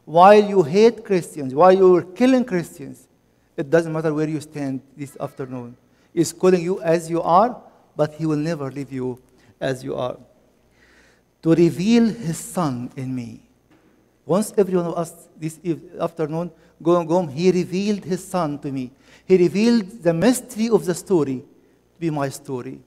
while 0.07 0.43
you 0.43 0.63
hate 0.63 1.05
Christians, 1.05 1.55
while 1.55 1.73
you 1.73 1.91
were 1.91 2.03
killing 2.03 2.45
Christians, 2.45 3.07
it 3.57 3.69
doesn't 3.69 3.93
matter 3.93 4.15
where 4.15 4.29
you 4.29 4.41
stand 4.41 4.81
this 4.97 5.17
afternoon. 5.21 5.77
He's 6.15 6.33
calling 6.33 6.63
you 6.63 6.81
as 6.81 7.11
you 7.11 7.21
are, 7.21 7.61
but 7.95 8.15
he 8.15 8.25
will 8.25 8.37
never 8.37 8.71
leave 8.71 8.91
you 8.91 9.21
as 9.61 9.85
you 9.85 9.97
are. 9.97 10.17
To 11.43 11.55
reveal 11.55 12.07
his 12.07 12.39
son 12.39 12.91
in 12.97 13.15
me. 13.15 13.41
Once 14.27 14.53
every 14.57 14.77
one 14.77 14.87
of 14.87 14.99
us 14.99 15.29
this 15.39 15.59
afternoon 16.01 16.51
going 16.83 17.09
home, 17.09 17.29
he 17.29 17.51
revealed 17.51 18.05
his 18.05 18.27
son 18.27 18.59
to 18.59 18.71
me. 18.71 18.91
He 19.25 19.37
revealed 19.37 20.03
the 20.03 20.13
mystery 20.13 20.69
of 20.69 20.85
the 20.85 20.95
story 20.95 21.39
to 21.39 22.01
be 22.01 22.11
my 22.11 22.29
story. 22.29 22.81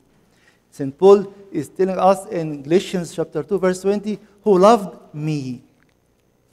St. 0.69 0.97
Paul 0.97 1.33
is 1.51 1.67
telling 1.69 1.97
us 1.97 2.25
in 2.27 2.61
Galatians 2.63 3.13
chapter 3.15 3.43
2, 3.43 3.59
verse 3.59 3.81
20, 3.81 4.19
who 4.43 4.57
loved 4.57 5.13
me 5.13 5.63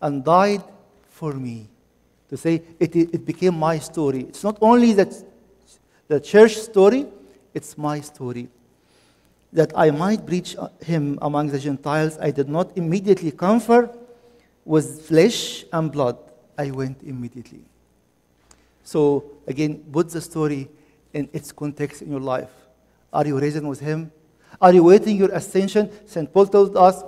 and 0.00 0.24
died 0.24 0.62
for 1.08 1.32
me. 1.32 1.68
To 2.30 2.36
say 2.36 2.62
it, 2.78 2.94
it 2.94 3.24
became 3.24 3.58
my 3.58 3.78
story. 3.78 4.20
It's 4.20 4.44
not 4.44 4.58
only 4.60 4.92
that 4.94 5.14
the 6.08 6.20
church 6.20 6.56
story, 6.56 7.06
it's 7.54 7.78
my 7.78 8.00
story. 8.00 8.48
That 9.52 9.72
I 9.76 9.90
might 9.90 10.26
preach 10.26 10.56
uh, 10.56 10.68
him 10.80 11.18
among 11.22 11.48
the 11.48 11.58
Gentiles, 11.58 12.18
I 12.20 12.30
did 12.30 12.48
not 12.48 12.76
immediately 12.76 13.30
confer 13.30 13.90
with 14.64 15.06
flesh 15.06 15.64
and 15.72 15.90
blood 15.90 16.18
I 16.58 16.70
went 16.70 17.02
immediately. 17.02 17.62
So, 18.84 19.24
again, 19.46 19.84
put 19.92 20.10
the 20.10 20.20
story 20.20 20.68
in 21.12 21.28
its 21.32 21.52
context 21.52 22.02
in 22.02 22.10
your 22.10 22.20
life. 22.20 22.50
Are 23.12 23.26
you 23.26 23.38
risen 23.38 23.68
with 23.68 23.80
Him? 23.80 24.10
Are 24.60 24.72
you 24.72 24.82
waiting 24.82 25.16
your 25.16 25.30
ascension? 25.30 25.90
St. 26.06 26.32
Paul 26.32 26.46
told 26.46 26.76
us 26.76 27.02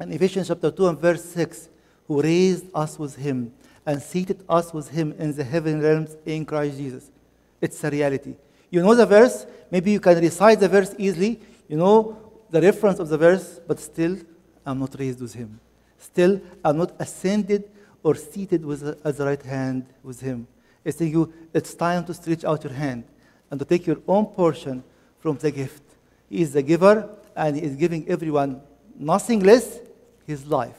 in 0.00 0.12
Ephesians 0.12 0.48
chapter 0.48 0.70
2 0.70 0.88
and 0.88 0.98
verse 0.98 1.24
6 1.24 1.68
who 2.08 2.22
raised 2.22 2.66
us 2.74 2.98
with 2.98 3.16
Him 3.16 3.52
and 3.86 4.00
seated 4.00 4.42
us 4.48 4.72
with 4.72 4.88
Him 4.88 5.14
in 5.18 5.34
the 5.34 5.44
heaven 5.44 5.80
realms 5.80 6.16
in 6.26 6.44
Christ 6.44 6.76
Jesus. 6.76 7.10
It's 7.60 7.82
a 7.84 7.90
reality. 7.90 8.34
You 8.70 8.82
know 8.82 8.94
the 8.94 9.06
verse, 9.06 9.46
maybe 9.70 9.90
you 9.90 10.00
can 10.00 10.18
recite 10.18 10.60
the 10.60 10.68
verse 10.68 10.94
easily, 10.98 11.40
you 11.70 11.76
know 11.76 12.18
the 12.50 12.60
reference 12.60 12.98
of 12.98 13.08
the 13.08 13.16
verse, 13.16 13.60
but 13.64 13.78
still, 13.78 14.18
I'm 14.66 14.80
not 14.80 14.96
raised 14.98 15.20
with 15.20 15.34
Him. 15.34 15.60
Still, 15.98 16.40
I'm 16.64 16.78
not 16.78 16.92
ascended 16.98 17.70
or 18.02 18.16
seated 18.16 18.64
with, 18.64 18.82
at 19.04 19.16
the 19.16 19.24
right 19.24 19.42
hand 19.42 19.86
with 20.02 20.20
him. 20.20 20.48
It's 20.84 20.96
telling 20.96 21.12
you 21.12 21.32
it's 21.52 21.74
time 21.74 22.04
to 22.06 22.14
stretch 22.14 22.44
out 22.44 22.64
your 22.64 22.72
hand 22.72 23.04
and 23.50 23.60
to 23.60 23.66
take 23.66 23.86
your 23.86 23.98
own 24.08 24.26
portion 24.26 24.82
from 25.18 25.36
the 25.36 25.50
gift. 25.50 25.82
He 26.28 26.40
is 26.42 26.52
the 26.52 26.62
giver, 26.62 27.08
and 27.36 27.56
He 27.56 27.62
is 27.62 27.76
giving 27.76 28.08
everyone 28.08 28.62
nothing 28.98 29.40
less 29.40 29.78
His 30.26 30.46
life. 30.46 30.78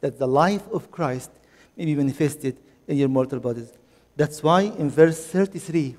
That 0.00 0.18
the 0.18 0.28
life 0.28 0.68
of 0.70 0.90
Christ 0.90 1.30
may 1.76 1.86
be 1.86 1.94
manifested 1.94 2.56
in 2.86 2.98
your 2.98 3.08
mortal 3.08 3.40
bodies. 3.40 3.72
That's 4.16 4.42
why 4.42 4.62
in 4.62 4.90
verse 4.90 5.24
33, 5.26 5.96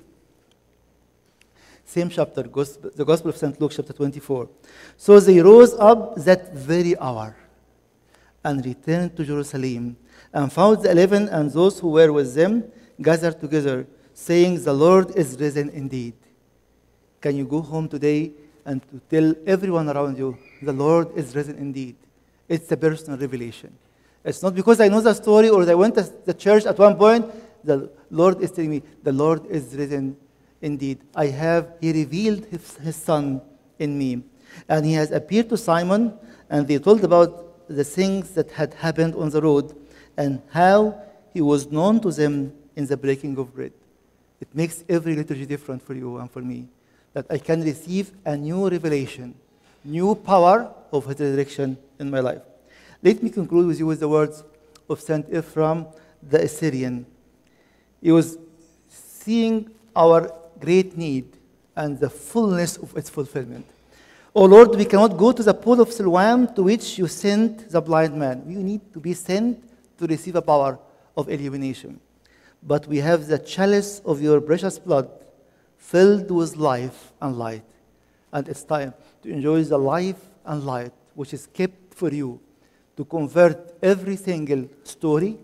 same 1.90 2.08
chapter, 2.08 2.42
the 2.42 3.04
Gospel 3.04 3.30
of 3.30 3.36
St. 3.36 3.60
Luke, 3.60 3.72
chapter 3.74 3.92
24. 3.92 4.48
So 4.96 5.18
they 5.18 5.40
rose 5.40 5.74
up 5.74 6.14
that 6.18 6.54
very 6.54 6.96
hour 6.98 7.34
and 8.44 8.64
returned 8.64 9.16
to 9.16 9.24
Jerusalem 9.24 9.96
and 10.32 10.52
found 10.52 10.84
the 10.84 10.90
eleven 10.92 11.28
and 11.28 11.50
those 11.50 11.80
who 11.80 11.88
were 11.88 12.12
with 12.12 12.32
them 12.34 12.70
gathered 13.02 13.40
together, 13.40 13.88
saying, 14.14 14.62
The 14.62 14.72
Lord 14.72 15.16
is 15.16 15.36
risen 15.40 15.68
indeed. 15.70 16.14
Can 17.20 17.36
you 17.36 17.44
go 17.44 17.60
home 17.60 17.88
today 17.88 18.30
and 18.64 18.80
to 18.82 19.00
tell 19.10 19.34
everyone 19.44 19.88
around 19.88 20.16
you, 20.16 20.38
The 20.62 20.72
Lord 20.72 21.08
is 21.16 21.34
risen 21.34 21.56
indeed? 21.56 21.96
It's 22.48 22.70
a 22.70 22.76
personal 22.76 23.18
revelation. 23.18 23.76
It's 24.24 24.42
not 24.44 24.54
because 24.54 24.80
I 24.80 24.86
know 24.86 25.00
the 25.00 25.14
story 25.14 25.48
or 25.48 25.68
I 25.68 25.74
went 25.74 25.96
to 25.96 26.02
the 26.24 26.34
church 26.34 26.66
at 26.66 26.78
one 26.78 26.94
point. 26.96 27.26
The 27.64 27.90
Lord 28.10 28.40
is 28.40 28.52
telling 28.52 28.70
me, 28.70 28.82
The 29.02 29.12
Lord 29.12 29.46
is 29.46 29.74
risen 29.74 30.16
indeed. 30.60 30.98
I 31.14 31.26
have, 31.26 31.74
He 31.80 31.92
revealed 31.92 32.46
His, 32.46 32.76
his 32.78 32.96
Son 32.96 33.40
in 33.78 33.98
me. 33.98 34.22
And 34.68 34.84
He 34.84 34.94
has 34.94 35.10
appeared 35.10 35.48
to 35.50 35.56
Simon, 35.56 36.14
and 36.48 36.66
they 36.66 36.78
told 36.78 37.04
about 37.04 37.68
the 37.68 37.84
things 37.84 38.30
that 38.32 38.50
had 38.50 38.74
happened 38.74 39.14
on 39.14 39.30
the 39.30 39.40
road 39.40 39.76
and 40.16 40.42
how 40.50 41.00
He 41.32 41.40
was 41.40 41.70
known 41.70 42.00
to 42.00 42.10
them 42.10 42.52
in 42.76 42.86
the 42.86 42.96
breaking 42.96 43.38
of 43.38 43.54
bread. 43.54 43.72
It 44.40 44.48
makes 44.54 44.84
every 44.88 45.14
liturgy 45.14 45.46
different 45.46 45.82
for 45.82 45.94
you 45.94 46.18
and 46.18 46.30
for 46.30 46.40
me. 46.40 46.68
That 47.12 47.26
I 47.30 47.38
can 47.38 47.62
receive 47.62 48.12
a 48.24 48.36
new 48.36 48.68
revelation, 48.68 49.34
new 49.84 50.14
power 50.14 50.72
of 50.92 51.06
His 51.06 51.20
resurrection 51.20 51.76
in 51.98 52.10
my 52.10 52.20
life. 52.20 52.42
Let 53.02 53.22
me 53.22 53.30
conclude 53.30 53.66
with 53.66 53.78
you 53.78 53.86
with 53.86 54.00
the 54.00 54.08
words 54.08 54.42
of 54.88 55.00
Saint 55.00 55.26
Ephraim 55.32 55.86
the 56.22 56.42
Assyrian. 56.42 57.06
He 58.02 58.12
was 58.12 58.38
seeing 58.88 59.70
our 59.94 60.32
great 60.60 60.96
need 60.96 61.26
and 61.76 61.98
the 61.98 62.10
fullness 62.10 62.76
of 62.76 62.96
its 62.96 63.08
fulfillment. 63.08 63.66
Oh 64.34 64.44
Lord, 64.44 64.76
we 64.76 64.84
cannot 64.84 65.16
go 65.16 65.32
to 65.32 65.42
the 65.42 65.54
pool 65.54 65.80
of 65.80 65.92
Siloam 65.92 66.54
to 66.54 66.62
which 66.62 66.98
you 66.98 67.08
sent 67.08 67.68
the 67.70 67.80
blind 67.80 68.14
man. 68.14 68.44
We 68.46 68.54
need 68.54 68.92
to 68.92 69.00
be 69.00 69.14
sent 69.14 69.62
to 69.98 70.06
receive 70.06 70.36
a 70.36 70.42
power 70.42 70.78
of 71.16 71.28
illumination. 71.28 71.98
But 72.62 72.86
we 72.86 72.98
have 72.98 73.26
the 73.26 73.38
chalice 73.38 74.00
of 74.04 74.20
your 74.20 74.40
precious 74.40 74.78
blood 74.78 75.10
filled 75.78 76.30
with 76.30 76.56
life 76.56 77.12
and 77.20 77.36
light. 77.36 77.64
And 78.32 78.48
it's 78.48 78.62
time 78.62 78.94
to 79.22 79.30
enjoy 79.30 79.64
the 79.64 79.78
life 79.78 80.20
and 80.44 80.64
light 80.64 80.92
which 81.14 81.34
is 81.34 81.48
kept 81.48 81.94
for 81.94 82.10
you 82.10 82.38
to 82.96 83.04
convert 83.04 83.74
every 83.82 84.16
single 84.16 84.68
story 84.84 85.38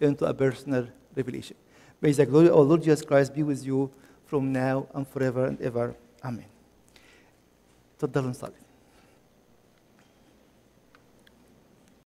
into 0.00 0.24
a 0.24 0.32
personal 0.32 0.86
revelation. 1.14 1.56
May 2.00 2.12
the 2.12 2.24
glory 2.24 2.48
of 2.48 2.66
Lord 2.66 2.82
Jesus 2.82 3.02
Christ 3.02 3.34
be 3.34 3.42
with 3.42 3.64
you 3.64 3.90
from 4.29 4.51
now 4.51 4.87
and 4.93 5.07
forever 5.07 5.45
and 5.45 5.61
ever. 5.61 5.95
Amen. 6.23 6.49
تفضلوا 7.99 8.29
نصلي. 8.29 8.51